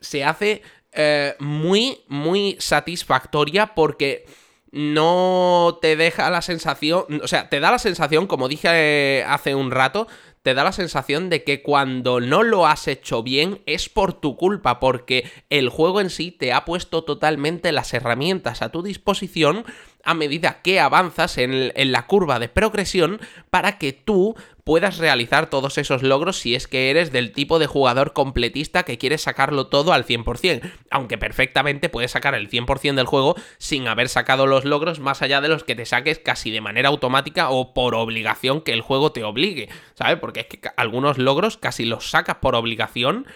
se 0.00 0.24
hace 0.24 0.62
eh, 0.92 1.34
muy, 1.40 2.00
muy 2.08 2.56
satisfactoria 2.60 3.74
porque 3.74 4.26
no 4.70 5.78
te 5.80 5.96
deja 5.96 6.30
la 6.30 6.42
sensación, 6.42 7.04
o 7.22 7.28
sea, 7.28 7.48
te 7.48 7.60
da 7.60 7.70
la 7.70 7.78
sensación, 7.78 8.26
como 8.26 8.48
dije 8.48 8.68
eh, 8.72 9.24
hace 9.24 9.54
un 9.54 9.70
rato, 9.70 10.08
te 10.42 10.52
da 10.52 10.62
la 10.62 10.72
sensación 10.72 11.30
de 11.30 11.42
que 11.42 11.62
cuando 11.62 12.20
no 12.20 12.42
lo 12.42 12.66
has 12.66 12.86
hecho 12.86 13.22
bien 13.22 13.62
es 13.66 13.88
por 13.88 14.12
tu 14.12 14.36
culpa, 14.36 14.78
porque 14.78 15.30
el 15.48 15.68
juego 15.68 16.00
en 16.00 16.10
sí 16.10 16.32
te 16.32 16.52
ha 16.52 16.64
puesto 16.64 17.02
totalmente 17.02 17.72
las 17.72 17.94
herramientas 17.94 18.62
a 18.62 18.70
tu 18.70 18.82
disposición 18.82 19.64
a 20.04 20.14
medida 20.14 20.60
que 20.62 20.80
avanzas 20.80 21.38
en, 21.38 21.72
la 21.92 22.06
curva 22.06 22.38
de 22.38 22.48
progresión 22.48 23.20
para 23.50 23.78
que 23.78 23.92
tú 23.92 24.36
puedas 24.64 24.98
realizar 24.98 25.50
todos 25.50 25.76
esos 25.78 26.02
logros 26.02 26.38
si 26.38 26.54
es 26.54 26.66
que 26.66 26.90
eres 26.90 27.12
del 27.12 27.32
tipo 27.32 27.58
de 27.58 27.66
jugador 27.66 28.12
completista 28.12 28.84
que 28.84 28.98
quiere 28.98 29.18
sacarlo 29.18 29.66
todo 29.66 29.92
al 29.92 30.06
100%, 30.06 30.62
aunque 30.90 31.18
perfectamente 31.18 31.88
puedes 31.88 32.12
sacar 32.12 32.34
el 32.34 32.48
100% 32.48 32.94
del 32.94 33.06
juego 33.06 33.36
sin 33.58 33.88
haber 33.88 34.08
sacado 34.08 34.46
los 34.46 34.64
logros 34.64 35.00
más 35.00 35.22
allá 35.22 35.40
de 35.40 35.48
los 35.48 35.64
que 35.64 35.74
te 35.74 35.86
saques 35.86 36.18
casi 36.18 36.50
de 36.50 36.60
manera 36.60 36.88
automática 36.88 37.50
o 37.50 37.74
por 37.74 37.94
obligación 37.94 38.62
que 38.62 38.72
el 38.72 38.80
juego 38.80 39.12
te 39.12 39.24
obligue, 39.24 39.68
¿sabes? 39.94 40.18
Porque 40.18 40.40
es 40.40 40.46
que 40.46 40.60
algunos 40.76 41.18
logros 41.18 41.56
casi 41.58 41.84
los 41.84 42.10
sacas 42.10 42.36
por 42.36 42.54
obligación 42.54 43.26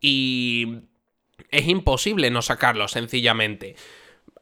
y 0.00 0.82
es 1.50 1.66
imposible 1.66 2.30
no 2.30 2.42
sacarlos 2.42 2.92
sencillamente. 2.92 3.76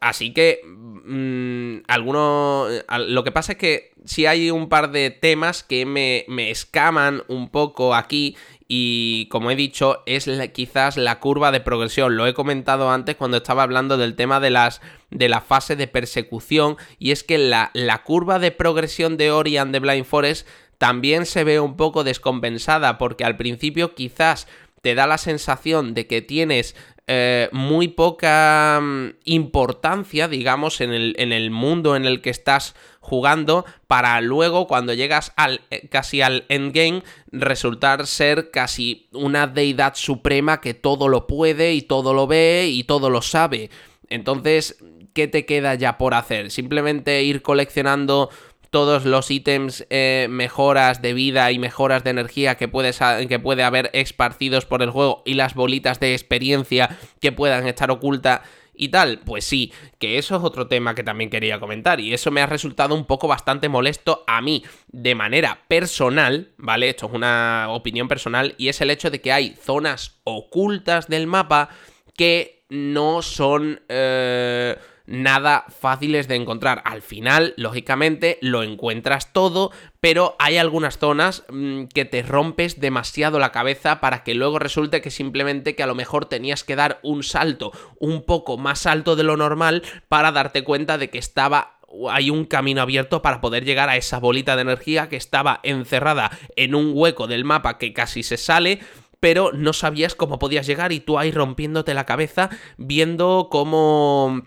Así 0.05 0.33
que, 0.33 0.61
mm, 0.63 1.77
algunos... 1.87 2.71
Lo 3.07 3.23
que 3.23 3.31
pasa 3.31 3.53
es 3.53 3.57
que 3.57 3.91
si 4.05 4.27
hay 4.27 4.51
un 4.51 4.69
par 4.69 4.91
de 4.91 5.09
temas 5.09 5.63
que 5.63 5.87
me, 5.87 6.25
me 6.27 6.51
escaman 6.51 7.23
un 7.27 7.49
poco 7.49 7.95
aquí 7.95 8.37
y 8.67 9.27
como 9.31 9.49
he 9.49 9.55
dicho 9.55 10.03
es 10.05 10.29
quizás 10.53 10.97
la 10.97 11.19
curva 11.19 11.51
de 11.51 11.59
progresión. 11.59 12.17
Lo 12.17 12.27
he 12.27 12.35
comentado 12.35 12.91
antes 12.91 13.15
cuando 13.15 13.37
estaba 13.37 13.63
hablando 13.63 13.97
del 13.97 14.15
tema 14.15 14.39
de 14.39 14.51
las 14.51 14.79
de 15.09 15.27
la 15.27 15.41
fase 15.41 15.75
de 15.75 15.87
persecución 15.87 16.77
y 16.99 17.09
es 17.09 17.23
que 17.23 17.39
la, 17.39 17.71
la 17.73 18.03
curva 18.03 18.37
de 18.37 18.51
progresión 18.51 19.17
de 19.17 19.31
Ori 19.31 19.57
and 19.57 19.73
the 19.73 19.79
Blind 19.79 20.05
Forest 20.05 20.47
también 20.77 21.25
se 21.25 21.43
ve 21.43 21.59
un 21.59 21.77
poco 21.77 22.03
descompensada 22.03 22.99
porque 22.99 23.23
al 23.23 23.37
principio 23.37 23.95
quizás 23.95 24.47
te 24.85 24.93
da 24.93 25.07
la 25.07 25.17
sensación 25.17 25.95
de 25.95 26.05
que 26.05 26.21
tienes 26.21 26.75
eh, 27.07 27.49
muy 27.51 27.87
poca 27.87 28.79
mm, 28.79 29.15
importancia, 29.23 30.27
digamos, 30.27 30.79
en 30.79 30.91
el, 30.91 31.15
en 31.17 31.31
el, 31.31 31.49
mundo 31.49 31.95
en 31.95 32.05
el 32.05 32.21
que 32.21 32.29
estás 32.29 32.75
jugando, 32.99 33.65
para 33.87 34.21
luego, 34.21 34.67
cuando 34.67 34.93
llegas 34.93 35.33
al, 35.37 35.61
eh, 35.71 35.87
casi 35.89 36.21
al 36.21 36.45
endgame, 36.49 37.01
resultar 37.31 38.05
ser 38.05 38.51
casi 38.51 39.07
una 39.11 39.47
deidad 39.47 39.95
suprema 39.95 40.61
que 40.61 40.75
todo 40.75 41.07
lo 41.07 41.25
puede 41.25 41.73
y 41.73 41.81
todo 41.81 42.13
lo 42.13 42.27
ve 42.27 42.67
y 42.69 42.83
todo 42.83 43.09
lo 43.09 43.23
sabe. 43.23 43.71
Entonces, 44.09 44.77
¿qué 45.15 45.27
te 45.27 45.47
queda 45.47 45.73
ya 45.73 45.97
por 45.97 46.13
hacer? 46.13 46.51
Simplemente 46.51 47.23
ir 47.23 47.41
coleccionando 47.41 48.29
todos 48.75 49.05
los 49.05 49.31
ítems, 49.31 49.87
eh, 49.89 50.27
mejoras 50.29 51.01
de 51.01 51.13
vida 51.13 51.49
y 51.53 51.59
mejoras 51.59 52.03
de 52.03 52.09
energía 52.09 52.55
que, 52.55 52.67
puedes, 52.67 52.99
que 53.29 53.39
puede 53.39 53.63
haber 53.63 53.89
esparcidos 53.93 54.65
por 54.65 54.83
el 54.83 54.89
juego 54.89 55.23
y 55.25 55.35
las 55.35 55.53
bolitas 55.53 56.01
de 56.01 56.11
experiencia 56.11 56.89
que 57.21 57.31
puedan 57.31 57.67
estar 57.67 57.89
ocultas 57.89 58.41
y 58.73 58.89
tal, 58.89 59.19
pues 59.19 59.45
sí, 59.45 59.71
que 59.97 60.17
eso 60.17 60.35
es 60.35 60.43
otro 60.43 60.67
tema 60.67 60.93
que 60.93 61.05
también 61.05 61.29
quería 61.29 61.57
comentar 61.57 62.01
y 62.01 62.13
eso 62.13 62.31
me 62.31 62.41
ha 62.41 62.47
resultado 62.47 62.95
un 62.95 63.05
poco 63.05 63.29
bastante 63.29 63.69
molesto 63.69 64.25
a 64.27 64.41
mí 64.41 64.65
de 64.89 65.15
manera 65.15 65.63
personal, 65.69 66.51
¿vale? 66.57 66.89
Esto 66.89 67.05
es 67.05 67.13
una 67.13 67.67
opinión 67.69 68.09
personal 68.09 68.55
y 68.57 68.67
es 68.67 68.81
el 68.81 68.91
hecho 68.91 69.09
de 69.09 69.21
que 69.21 69.31
hay 69.31 69.55
zonas 69.55 70.19
ocultas 70.25 71.07
del 71.07 71.27
mapa 71.27 71.69
que 72.13 72.65
no 72.67 73.21
son... 73.21 73.79
Eh 73.87 74.75
nada 75.07 75.65
fáciles 75.67 76.27
de 76.27 76.35
encontrar. 76.35 76.81
Al 76.85 77.01
final, 77.01 77.53
lógicamente, 77.57 78.37
lo 78.41 78.63
encuentras 78.63 79.33
todo, 79.33 79.71
pero 79.99 80.35
hay 80.39 80.57
algunas 80.57 80.97
zonas 80.97 81.43
mm, 81.49 81.85
que 81.85 82.05
te 82.05 82.23
rompes 82.23 82.79
demasiado 82.79 83.39
la 83.39 83.51
cabeza 83.51 83.99
para 83.99 84.23
que 84.23 84.35
luego 84.35 84.59
resulte 84.59 85.01
que 85.01 85.11
simplemente 85.11 85.75
que 85.75 85.83
a 85.83 85.87
lo 85.87 85.95
mejor 85.95 86.25
tenías 86.25 86.63
que 86.63 86.75
dar 86.75 86.99
un 87.03 87.23
salto 87.23 87.71
un 87.99 88.23
poco 88.23 88.57
más 88.57 88.85
alto 88.85 89.15
de 89.15 89.23
lo 89.23 89.37
normal 89.37 89.83
para 90.07 90.31
darte 90.31 90.63
cuenta 90.63 90.97
de 90.97 91.09
que 91.09 91.17
estaba 91.17 91.71
hay 92.09 92.29
un 92.29 92.43
camino 92.43 92.81
abierto 92.81 93.21
para 93.21 93.39
poder 93.39 93.63
llegar 93.63 93.87
a 93.87 93.95
esa 93.95 94.19
bolita 94.19 94.55
de 94.55 94.63
energía 94.63 95.07
que 95.07 95.15
estaba 95.15 95.61
encerrada 95.63 96.29
en 96.57 96.75
un 96.75 96.91
hueco 96.93 97.27
del 97.27 97.45
mapa 97.45 97.77
que 97.77 97.93
casi 97.93 98.21
se 98.21 98.35
sale 98.35 98.79
pero 99.19 99.51
no 99.53 99.73
sabías 99.73 100.13
cómo 100.13 100.37
podías 100.37 100.67
llegar 100.67 100.91
y 100.91 100.99
tú 100.99 101.17
ahí 101.17 101.31
rompiéndote 101.31 101.93
la 101.93 102.05
cabeza 102.05 102.49
viendo 102.77 103.47
cómo 103.49 104.43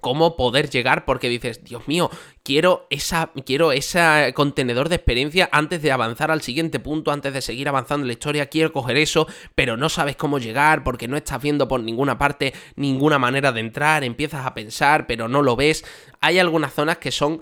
cómo 0.00 0.36
poder 0.36 0.70
llegar 0.70 1.04
porque 1.04 1.28
dices, 1.28 1.62
Dios 1.64 1.86
mío, 1.86 2.10
quiero 2.42 2.86
esa 2.90 3.32
quiero 3.44 3.72
ese 3.72 4.32
contenedor 4.34 4.88
de 4.88 4.96
experiencia 4.96 5.48
antes 5.52 5.82
de 5.82 5.92
avanzar 5.92 6.30
al 6.30 6.42
siguiente 6.42 6.80
punto, 6.80 7.12
antes 7.12 7.32
de 7.32 7.42
seguir 7.42 7.68
avanzando 7.68 8.04
en 8.04 8.08
la 8.08 8.14
historia, 8.14 8.46
quiero 8.46 8.72
coger 8.72 8.96
eso, 8.96 9.26
pero 9.54 9.76
no 9.76 9.88
sabes 9.88 10.16
cómo 10.16 10.38
llegar 10.38 10.82
porque 10.84 11.08
no 11.08 11.16
estás 11.16 11.42
viendo 11.42 11.68
por 11.68 11.82
ninguna 11.82 12.18
parte 12.18 12.54
ninguna 12.76 13.18
manera 13.18 13.52
de 13.52 13.60
entrar, 13.60 14.04
empiezas 14.04 14.46
a 14.46 14.54
pensar, 14.54 15.06
pero 15.06 15.28
no 15.28 15.42
lo 15.42 15.56
ves. 15.56 15.84
Hay 16.20 16.38
algunas 16.38 16.72
zonas 16.72 16.98
que 16.98 17.12
son 17.12 17.40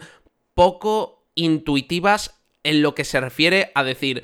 poco 0.54 1.26
intuitivas 1.34 2.40
en 2.62 2.82
lo 2.82 2.94
que 2.94 3.04
se 3.04 3.20
refiere 3.20 3.72
a 3.74 3.82
decir, 3.82 4.22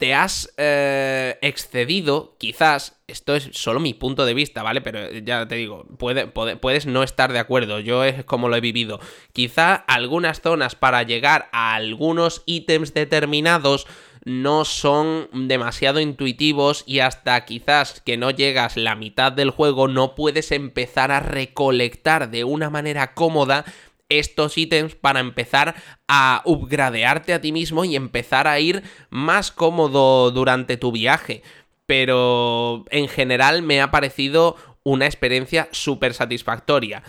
te 0.00 0.14
has 0.14 0.50
eh, 0.56 1.36
excedido, 1.42 2.34
quizás, 2.38 2.98
esto 3.06 3.36
es 3.36 3.50
solo 3.52 3.80
mi 3.80 3.92
punto 3.92 4.24
de 4.24 4.32
vista, 4.32 4.62
¿vale? 4.62 4.80
Pero 4.80 5.12
ya 5.18 5.46
te 5.46 5.56
digo, 5.56 5.84
puedes 5.98 6.86
no 6.86 7.02
estar 7.02 7.34
de 7.34 7.38
acuerdo, 7.38 7.80
yo 7.80 8.02
es 8.02 8.24
como 8.24 8.48
lo 8.48 8.56
he 8.56 8.62
vivido. 8.62 8.98
Quizá 9.34 9.74
algunas 9.74 10.40
zonas 10.40 10.74
para 10.74 11.02
llegar 11.02 11.50
a 11.52 11.74
algunos 11.74 12.42
ítems 12.46 12.94
determinados 12.94 13.86
no 14.24 14.64
son 14.64 15.28
demasiado 15.32 16.00
intuitivos 16.00 16.82
y 16.86 17.00
hasta 17.00 17.44
quizás 17.44 18.00
que 18.00 18.16
no 18.16 18.30
llegas 18.30 18.78
la 18.78 18.94
mitad 18.94 19.32
del 19.32 19.50
juego 19.50 19.86
no 19.86 20.14
puedes 20.14 20.50
empezar 20.50 21.10
a 21.10 21.20
recolectar 21.20 22.30
de 22.30 22.44
una 22.44 22.70
manera 22.70 23.12
cómoda 23.12 23.66
estos 24.10 24.58
ítems 24.58 24.94
para 24.94 25.20
empezar 25.20 25.74
a 26.06 26.42
upgradearte 26.44 27.32
a 27.32 27.40
ti 27.40 27.52
mismo 27.52 27.86
y 27.86 27.96
empezar 27.96 28.46
a 28.46 28.60
ir 28.60 28.82
más 29.08 29.50
cómodo 29.50 30.30
durante 30.30 30.76
tu 30.76 30.92
viaje. 30.92 31.42
Pero 31.86 32.84
en 32.90 33.08
general 33.08 33.62
me 33.62 33.80
ha 33.80 33.90
parecido 33.90 34.56
una 34.82 35.06
experiencia 35.06 35.68
súper 35.72 36.12
satisfactoria. 36.14 37.02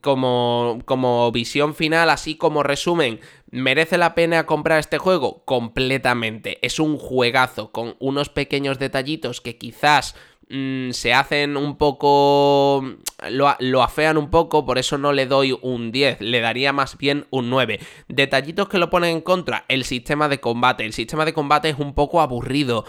Como, 0.00 0.80
como 0.84 1.30
visión 1.30 1.74
final, 1.74 2.10
así 2.10 2.36
como 2.36 2.64
resumen, 2.64 3.20
¿merece 3.52 3.98
la 3.98 4.16
pena 4.16 4.44
comprar 4.44 4.80
este 4.80 4.98
juego? 4.98 5.44
Completamente. 5.44 6.58
Es 6.66 6.80
un 6.80 6.98
juegazo 6.98 7.70
con 7.70 7.94
unos 8.00 8.28
pequeños 8.28 8.80
detallitos 8.80 9.40
que 9.40 9.58
quizás 9.58 10.16
Mm, 10.48 10.90
se 10.92 11.12
hacen 11.12 11.56
un 11.56 11.76
poco... 11.76 12.84
Lo, 13.30 13.82
afean 13.82 14.18
un 14.18 14.28
poco, 14.28 14.66
por 14.66 14.76
eso 14.76 14.98
no 14.98 15.12
le 15.12 15.26
doy 15.26 15.58
un 15.62 15.90
10, 15.90 16.20
le 16.20 16.40
daría 16.40 16.74
más 16.74 16.98
bien 16.98 17.26
un 17.30 17.48
9. 17.48 17.80
Detallitos 18.08 18.68
que 18.68 18.76
lo 18.78 18.90
ponen 18.90 19.10
en 19.10 19.20
contra, 19.22 19.64
el 19.68 19.84
sistema 19.84 20.28
de 20.28 20.38
combate. 20.38 20.84
El 20.84 20.92
sistema 20.92 21.24
de 21.24 21.32
combate 21.32 21.70
es 21.70 21.78
un 21.78 21.94
poco 21.94 22.20
aburrido, 22.20 22.84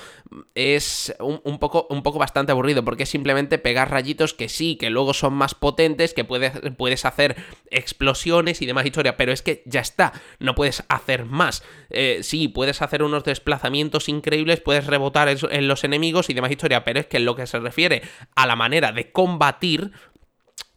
es 0.53 1.15
un, 1.19 1.59
poco, 1.59 1.87
un 1.89 2.03
poco 2.03 2.19
bastante 2.19 2.51
aburrido, 2.51 2.83
porque 2.83 3.03
es 3.03 3.09
simplemente 3.09 3.57
pegar 3.57 3.89
rayitos 3.89 4.33
que 4.33 4.49
sí, 4.49 4.75
que 4.75 4.89
luego 4.89 5.13
son 5.13 5.33
más 5.33 5.55
potentes, 5.55 6.13
que 6.13 6.25
puedes, 6.25 6.51
puedes 6.77 7.05
hacer 7.05 7.37
explosiones 7.71 8.61
y 8.61 8.65
demás 8.65 8.85
historia, 8.85 9.15
pero 9.15 9.31
es 9.31 9.41
que 9.41 9.63
ya 9.65 9.79
está, 9.79 10.11
no 10.39 10.55
puedes 10.55 10.83
hacer 10.89 11.25
más. 11.25 11.63
Eh, 11.89 12.19
sí, 12.21 12.49
puedes 12.49 12.81
hacer 12.81 13.01
unos 13.01 13.23
desplazamientos 13.23 14.09
increíbles, 14.09 14.59
puedes 14.59 14.87
rebotar 14.87 15.29
en 15.29 15.67
los 15.69 15.85
enemigos 15.85 16.29
y 16.29 16.33
demás 16.33 16.51
historia, 16.51 16.83
pero 16.83 16.99
es 16.99 17.05
que 17.07 17.19
lo 17.19 17.35
que 17.37 17.46
se 17.47 17.59
refiere 17.59 18.01
a 18.35 18.45
la 18.45 18.55
manera 18.55 18.91
de 18.91 19.11
combatir, 19.11 19.91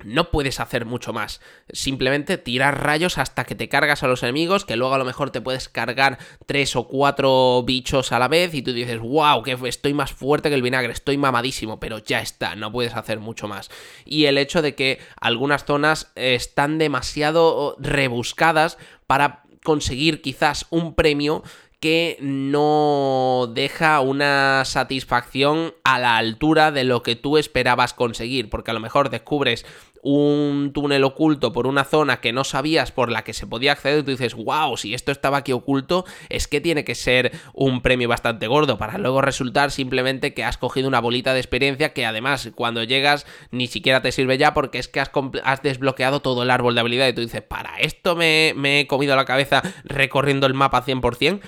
no 0.05 0.31
puedes 0.31 0.61
hacer 0.61 0.87
mucho 0.87 1.13
más. 1.13 1.41
Simplemente 1.73 2.39
tirar 2.39 2.83
rayos 2.83 3.19
hasta 3.19 3.45
que 3.45 3.55
te 3.55 3.69
cargas 3.69 4.03
a 4.03 4.09
los 4.09 4.23
enemigos, 4.23 4.65
que 4.65 4.77
luego 4.77 4.95
a 4.95 4.99
lo 4.99 5.05
mejor 5.05 5.31
te 5.31 5.41
puedes 5.41 5.69
cargar 5.69 6.19
tres 6.47 6.77
o 6.77 6.89
cuatro 6.89 7.63
bichos 7.65 8.13
a 8.13 8.19
la 8.19 8.29
vez 8.29 8.55
y 8.55 8.63
tú 8.63 8.73
dices, 8.73 8.99
wow, 8.99 9.43
que 9.43 9.59
estoy 9.65 9.95
más 9.95 10.13
fuerte 10.13 10.49
que 10.49 10.55
el 10.55 10.63
vinagre, 10.63 10.93
estoy 10.93 11.19
mamadísimo, 11.19 11.81
pero 11.81 11.99
ya 11.99 12.21
está, 12.21 12.55
no 12.57 12.73
puedes 12.73 12.95
hacer 12.95 13.21
mucho 13.21 13.49
más. 13.49 13.71
Y 14.05 14.25
el 14.25 14.39
hecho 14.39 14.63
de 14.63 14.75
que 14.75 15.01
algunas 15.21 15.65
zonas 15.65 16.13
están 16.15 16.79
demasiado 16.79 17.77
rebuscadas 17.79 18.79
para 19.07 19.43
conseguir 19.63 20.23
quizás 20.23 20.67
un 20.71 20.95
premio 20.95 21.43
que 21.81 22.19
no 22.21 23.51
deja 23.55 24.01
una 24.01 24.65
satisfacción 24.67 25.73
a 25.83 25.99
la 25.99 26.19
altura 26.19 26.73
de 26.73 26.85
lo 26.85 27.03
que 27.03 27.17
tú 27.17 27.39
esperabas 27.39 27.95
conseguir, 27.95 28.51
porque 28.51 28.71
a 28.71 28.75
lo 28.75 28.81
mejor 28.81 29.09
descubres 29.09 29.65
un 30.03 30.73
túnel 30.73 31.05
oculto 31.05 31.53
por 31.53 31.67
una 31.67 31.85
zona 31.85 32.21
que 32.21 32.33
no 32.33 32.45
sabías 32.45 32.93
por 32.93 33.11
la 33.11 33.23
que 33.23 33.35
se 33.35 33.47
podía 33.47 33.73
acceder 33.73 34.01
y 34.01 34.03
tú 34.03 34.11
dices, 34.11 34.35
wow, 34.35 34.77
si 34.77 34.95
esto 34.95 35.13
estaba 35.13 35.39
aquí 35.39 35.53
oculto, 35.53 36.05
es 36.29 36.49
que 36.49 36.61
tiene 36.61 36.85
que 36.85 36.95
ser 36.95 37.33
un 37.53 37.83
premio 37.83 38.09
bastante 38.09 38.47
gordo 38.47 38.79
para 38.79 38.99
luego 38.99 39.21
resultar 39.21 39.71
simplemente 39.71 40.33
que 40.33 40.45
has 40.45 40.57
cogido 40.57 40.89
una 40.89 41.01
bolita 41.01 41.35
de 41.35 41.41
experiencia 41.41 41.93
que 41.93 42.07
además 42.07 42.51
cuando 42.55 42.83
llegas 42.83 43.27
ni 43.51 43.67
siquiera 43.67 44.01
te 44.03 44.13
sirve 44.13 44.39
ya 44.39 44.55
porque 44.55 44.79
es 44.79 44.89
que 44.89 45.01
has, 45.01 45.63
desbloqueado 45.63 46.21
todo 46.21 46.43
el 46.43 46.51
árbol 46.51 46.75
de 46.75 46.81
habilidad 46.81 47.09
y 47.09 47.13
tú 47.13 47.21
dices, 47.21 47.43
para 47.43 47.79
esto 47.79 48.17
me, 48.17 48.55
me 48.57 48.81
he 48.81 48.87
comido 48.87 49.17
la 49.17 49.25
cabeza 49.25 49.63
recorriendo 49.85 50.47
el 50.47 50.55
mapa 50.55 50.85
100% 50.85 51.41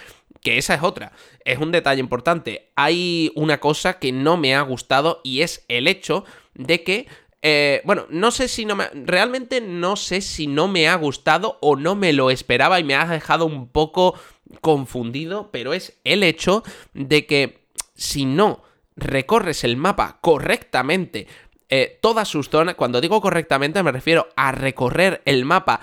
que 0.42 0.58
esa 0.58 0.74
es 0.74 0.82
otra. 0.82 1.12
Es 1.44 1.58
un 1.58 1.72
detalle 1.72 2.00
importante. 2.00 2.70
Hay 2.76 3.32
una 3.34 3.60
cosa 3.60 3.98
que 3.98 4.12
no 4.12 4.36
me 4.36 4.54
ha 4.54 4.60
gustado 4.62 5.20
y 5.24 5.40
es 5.40 5.64
el 5.68 5.88
hecho 5.88 6.24
de 6.54 6.82
que 6.82 7.06
eh, 7.44 7.82
bueno, 7.84 8.06
no 8.08 8.30
sé 8.30 8.46
si 8.46 8.64
no 8.64 8.76
me... 8.76 8.88
Realmente 8.94 9.60
no 9.60 9.96
sé 9.96 10.20
si 10.20 10.46
no 10.46 10.68
me 10.68 10.88
ha 10.88 10.94
gustado 10.94 11.58
o 11.60 11.74
no 11.74 11.96
me 11.96 12.12
lo 12.12 12.30
esperaba 12.30 12.78
y 12.78 12.84
me 12.84 12.94
ha 12.94 13.04
dejado 13.06 13.46
un 13.46 13.66
poco 13.66 14.14
confundido, 14.60 15.50
pero 15.50 15.72
es 15.72 15.98
el 16.04 16.22
hecho 16.22 16.62
de 16.94 17.26
que 17.26 17.66
si 17.96 18.26
no 18.26 18.62
recorres 18.94 19.64
el 19.64 19.76
mapa 19.76 20.18
correctamente, 20.20 21.26
eh, 21.68 21.98
todas 22.00 22.28
sus 22.28 22.48
zonas, 22.48 22.76
cuando 22.76 23.00
digo 23.00 23.20
correctamente 23.20 23.82
me 23.82 23.92
refiero 23.92 24.28
a 24.36 24.52
recorrer 24.52 25.22
el 25.24 25.44
mapa 25.44 25.80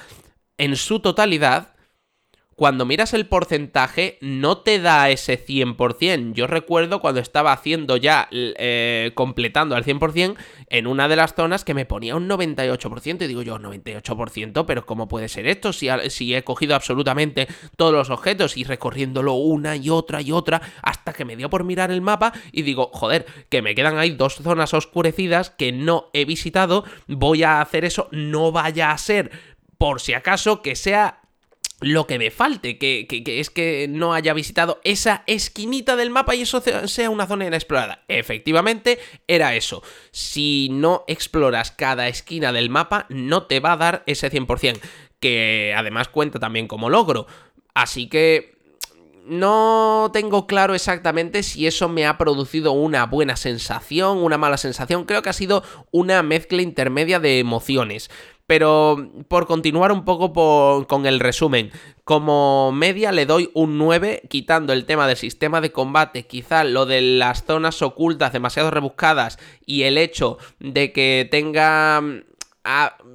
en 0.58 0.76
su 0.76 1.02
totalidad, 1.02 1.74
cuando 2.60 2.86
miras 2.86 3.14
el 3.14 3.26
porcentaje 3.26 4.18
no 4.20 4.58
te 4.58 4.82
da 4.82 5.10
ese 5.10 5.42
100%. 5.42 6.34
Yo 6.34 6.46
recuerdo 6.46 7.00
cuando 7.00 7.22
estaba 7.22 7.54
haciendo 7.54 7.96
ya, 7.96 8.28
eh, 8.34 9.14
completando 9.16 9.78
al 9.78 9.86
100%, 9.86 10.36
en 10.68 10.86
una 10.86 11.08
de 11.08 11.16
las 11.16 11.36
zonas 11.36 11.64
que 11.64 11.74
me 11.74 11.86
ponía 11.86 12.18
un 12.18 12.28
98%. 12.28 13.24
Y 13.24 13.28
digo 13.28 13.44
yo, 13.44 13.60
98%, 13.60 14.66
pero 14.66 14.86
¿cómo 14.86 15.08
puede 15.08 15.30
ser 15.30 15.48
esto? 15.48 15.72
Si, 15.72 15.88
si 16.10 16.36
he 16.36 16.44
cogido 16.44 16.76
absolutamente 16.76 17.48
todos 17.78 17.94
los 17.94 18.10
objetos 18.10 18.58
y 18.58 18.66
recorriéndolo 18.66 19.36
una 19.36 19.78
y 19.78 19.90
otra 19.90 20.22
y 20.22 20.34
otra, 20.34 20.62
hasta 20.82 21.14
que 21.14 21.24
me 21.24 21.38
dio 21.38 21.50
por 21.50 21.64
mirar 21.64 21.92
el 21.92 22.02
mapa 22.02 22.34
y 22.52 22.64
digo, 22.64 22.90
joder, 22.92 23.26
que 23.48 23.62
me 23.62 23.74
quedan 23.74 23.98
ahí 23.98 24.10
dos 24.10 24.36
zonas 24.36 24.74
oscurecidas 24.74 25.50
que 25.50 25.72
no 25.72 26.10
he 26.12 26.26
visitado, 26.26 26.84
voy 27.08 27.44
a 27.44 27.62
hacer 27.62 27.86
eso, 27.86 28.10
no 28.12 28.52
vaya 28.52 28.92
a 28.92 28.98
ser 28.98 29.32
por 29.78 30.02
si 30.02 30.14
acaso 30.14 30.62
que 30.62 30.76
sea 30.76 31.22
lo 31.82 32.08
que 32.08 32.20
me 32.20 32.32
falte, 32.32 32.78
que, 32.78 33.08
es 33.26 33.50
que 33.50 33.88
no 33.90 34.14
haya 34.14 34.34
visitado 34.34 34.82
esa 34.84 35.24
esquinita 35.28 35.96
del 35.96 36.10
mapa 36.10 36.36
y 36.36 36.42
eso 36.42 36.62
sea 36.62 37.10
una 37.10 37.28
zona 37.28 37.46
inexplorada. 37.46 38.04
Efectivamente, 38.08 39.00
era 39.28 39.56
eso. 39.56 39.82
Si 40.12 40.70
no 40.72 41.06
exploras 41.08 41.72
cada 41.72 42.08
esquina 42.08 42.52
del 42.52 42.70
mapa, 42.70 43.06
no 43.10 43.44
te 43.44 43.60
va 43.60 43.74
a 43.74 43.78
dar 43.78 44.04
ese 44.08 44.32
100%, 44.32 44.80
que 45.20 45.74
además 45.76 46.10
cuenta 46.10 46.40
también 46.40 46.68
como 46.68 46.90
logro. 46.90 47.28
Así 47.74 48.08
que 48.08 48.60
no 49.26 50.10
tengo 50.12 50.48
claro 50.48 50.74
exactamente 50.74 51.44
si 51.44 51.68
eso 51.68 51.88
me 51.88 52.08
ha 52.08 52.18
producido 52.18 52.72
una 52.72 53.06
buena 53.06 53.36
sensación, 53.36 54.18
una 54.18 54.38
mala 54.38 54.58
sensación. 54.58 55.06
Creo 55.06 55.22
que 55.22 55.30
ha 55.30 55.34
sido 55.34 55.64
una 55.92 56.24
mezcla 56.24 56.62
intermedia 56.62 57.20
de 57.20 57.40
emociones. 57.40 58.10
Pero 58.50 59.12
por 59.28 59.46
continuar 59.46 59.92
un 59.92 60.06
poco 60.06 60.88
con 60.88 61.06
el 61.06 61.20
resumen, 61.20 61.72
como 62.04 62.72
media 62.72 63.12
le 63.12 63.28
doy 63.28 63.52
un 63.54 63.78
9, 63.78 64.24
quitando 64.28 64.74
el 64.74 64.86
tema 64.86 65.08
del 65.08 65.18
sistema 65.18 65.62
de 65.62 65.72
combate, 65.72 66.26
quizá 66.26 66.64
lo 66.64 66.88
de 66.88 67.00
las 67.00 67.46
zonas 67.46 67.84
ocultas 67.84 68.34
demasiado 68.34 68.72
rebuscadas 68.72 69.38
y 69.68 69.84
el 69.84 70.00
hecho 70.00 70.40
de 70.58 70.92
que 70.92 71.28
tenga 71.30 72.02
mm, 72.02 72.22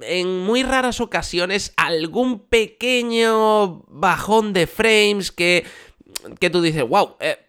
en 0.03 0.39
muy 0.39 0.63
raras 0.63 1.01
ocasiones 1.01 1.73
algún 1.75 2.39
pequeño 2.39 3.83
bajón 3.89 4.53
de 4.53 4.67
frames 4.67 5.33
que, 5.33 5.65
que 6.39 6.49
tú 6.49 6.61
dices, 6.61 6.87
wow, 6.87 7.17
eh, 7.19 7.39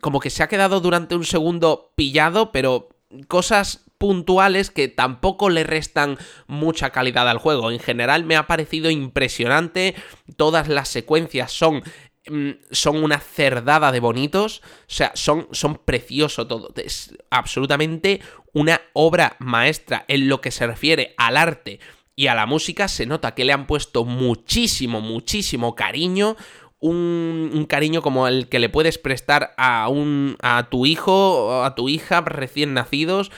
como 0.00 0.18
que 0.18 0.30
se 0.30 0.42
ha 0.42 0.48
quedado 0.48 0.80
durante 0.80 1.14
un 1.14 1.24
segundo 1.24 1.92
pillado, 1.94 2.50
pero 2.50 2.88
cosas 3.28 3.87
puntuales 3.98 4.70
que 4.70 4.88
tampoco 4.88 5.50
le 5.50 5.64
restan 5.64 6.18
mucha 6.46 6.90
calidad 6.90 7.28
al 7.28 7.38
juego. 7.38 7.70
En 7.70 7.80
general 7.80 8.24
me 8.24 8.36
ha 8.36 8.46
parecido 8.46 8.90
impresionante, 8.90 9.94
todas 10.36 10.68
las 10.68 10.88
secuencias 10.88 11.52
son 11.52 11.82
mm, 12.30 12.50
son 12.70 13.02
una 13.02 13.18
cerdada 13.18 13.92
de 13.92 14.00
bonitos, 14.00 14.62
o 14.64 14.84
sea, 14.86 15.12
son, 15.14 15.48
son 15.50 15.76
precioso 15.84 16.46
todo, 16.46 16.72
es 16.76 17.16
absolutamente 17.30 18.20
una 18.52 18.80
obra 18.92 19.36
maestra. 19.40 20.04
En 20.08 20.28
lo 20.28 20.40
que 20.40 20.50
se 20.50 20.66
refiere 20.66 21.14
al 21.16 21.36
arte 21.36 21.80
y 22.14 22.28
a 22.28 22.34
la 22.34 22.46
música, 22.46 22.88
se 22.88 23.06
nota 23.06 23.34
que 23.34 23.44
le 23.44 23.52
han 23.52 23.66
puesto 23.66 24.04
muchísimo, 24.04 25.00
muchísimo 25.00 25.74
cariño, 25.74 26.36
un, 26.80 27.50
un, 27.52 27.64
cariño 27.64 28.02
como 28.02 28.28
el 28.28 28.48
que 28.48 28.58
le 28.58 28.68
puedes 28.68 28.98
prestar 28.98 29.54
a, 29.56 29.88
un, 29.88 30.36
a 30.40 30.68
tu 30.70 30.86
hijo 30.86 31.46
o 31.46 31.62
a 31.64 31.74
tu 31.74 31.88
hija 31.88 32.20
recién 32.20 32.74
nacidos, 32.74 33.30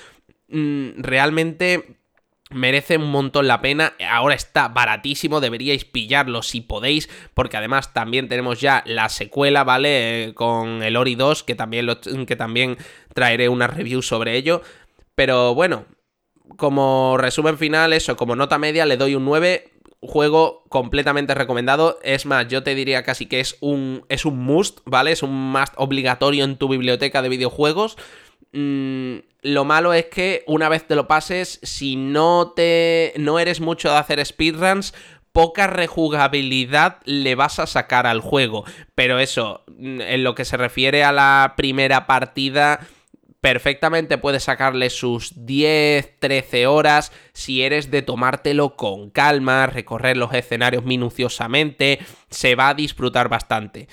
realmente 0.51 2.01
merece 2.51 2.97
un 2.97 3.11
montón 3.11 3.47
la 3.47 3.61
pena. 3.61 3.95
Ahora 4.11 4.35
está 4.35 4.69
baratísimo, 4.69 5.41
deberíais 5.41 5.85
pillarlo 5.85 6.43
si 6.43 6.61
podéis, 6.61 7.09
porque 7.35 7.57
además 7.57 7.93
también 7.95 8.29
tenemos 8.29 8.61
ya 8.61 8.83
la 8.87 9.09
secuela, 9.09 9.65
¿vale? 9.65 10.25
Eh, 10.25 10.35
con 10.35 10.83
el 10.83 10.97
Ori 10.97 11.15
2, 11.15 11.45
que 11.45 11.55
también, 11.55 11.87
lo, 11.87 12.01
que 12.01 12.37
también 12.37 12.77
traeré 13.15 13.49
una 13.49 13.67
review 13.67 14.03
sobre 14.03 14.37
ello. 14.37 14.63
Pero 15.15 15.55
bueno, 15.55 15.87
como 16.57 17.17
resumen 17.19 17.59
final, 17.59 17.93
eso, 17.93 18.17
como 18.17 18.37
nota 18.37 18.59
media, 18.59 18.87
le 18.87 18.97
doy 18.97 19.15
un 19.15 19.25
9 19.25 19.71
juego 20.03 20.65
completamente 20.69 21.35
recomendado. 21.35 21.99
Es 22.03 22.27
más, 22.27 22.49
yo 22.49 22.63
te 22.63 22.75
diría 22.75 23.03
casi 23.03 23.27
que 23.27 23.41
es 23.41 23.57
un, 23.61 24.05
es 24.09 24.25
un 24.25 24.39
must, 24.39 24.81
¿vale? 24.85 25.13
Es 25.13 25.23
un 25.23 25.53
must 25.53 25.75
obligatorio 25.77 26.45
en 26.45 26.57
tu 26.57 26.69
biblioteca 26.69 27.23
de 27.23 27.29
videojuegos. 27.29 27.97
Mm, 28.53 29.19
lo 29.43 29.65
malo 29.65 29.93
es 29.93 30.07
que 30.07 30.45
una 30.47 30.69
vez 30.69 30.87
te 30.87 30.95
lo 30.97 31.07
pases, 31.07 31.61
si 31.63 31.97
no 31.97 32.53
te. 32.55 33.13
no 33.17 33.39
eres 33.39 33.61
mucho 33.61 33.91
de 33.91 33.97
hacer 33.97 34.25
speedruns, 34.25 34.95
poca 35.33 35.67
rejugabilidad 35.67 36.99
le 37.05 37.35
vas 37.35 37.59
a 37.59 37.67
sacar 37.67 38.07
al 38.07 38.21
juego. 38.21 38.65
Pero 38.95 39.19
eso, 39.19 39.65
mm, 39.69 40.01
en 40.01 40.25
lo 40.25 40.35
que 40.35 40.45
se 40.45 40.57
refiere 40.57 41.05
a 41.05 41.13
la 41.13 41.55
primera 41.57 42.07
partida 42.07 42.81
perfectamente 43.41 44.19
puedes 44.19 44.45
sacarle 44.45 44.91
sus 44.91 45.47
10, 45.47 46.19
13 46.19 46.67
horas 46.67 47.13
si 47.33 47.63
eres 47.63 47.91
de 47.91 48.03
tomártelo 48.03 48.77
con 48.77 49.11
calma, 49.11 49.67
recorrer 49.67 50.17
los 50.17 50.35
escenarios 50.35 50.85
minuciosamente, 50.85 52.01
se 52.29 52.55
va 52.55 52.69
a 52.69 52.75
disfrutar 52.75 53.29
bastante. 53.29 53.89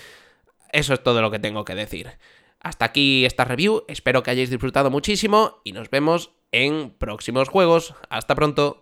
Eso 0.73 0.93
es 0.93 1.01
todo 1.01 1.21
lo 1.21 1.31
que 1.31 1.39
tengo 1.39 1.63
que 1.63 1.75
decir. 1.75 2.11
Hasta 2.59 2.85
aquí 2.85 3.25
esta 3.25 3.45
review, 3.45 3.83
espero 3.87 4.23
que 4.23 4.31
hayáis 4.31 4.49
disfrutado 4.49 4.89
muchísimo 4.89 5.61
y 5.63 5.73
nos 5.73 5.89
vemos 5.89 6.31
en 6.51 6.91
próximos 6.91 7.49
juegos. 7.49 7.93
Hasta 8.09 8.35
pronto. 8.35 8.75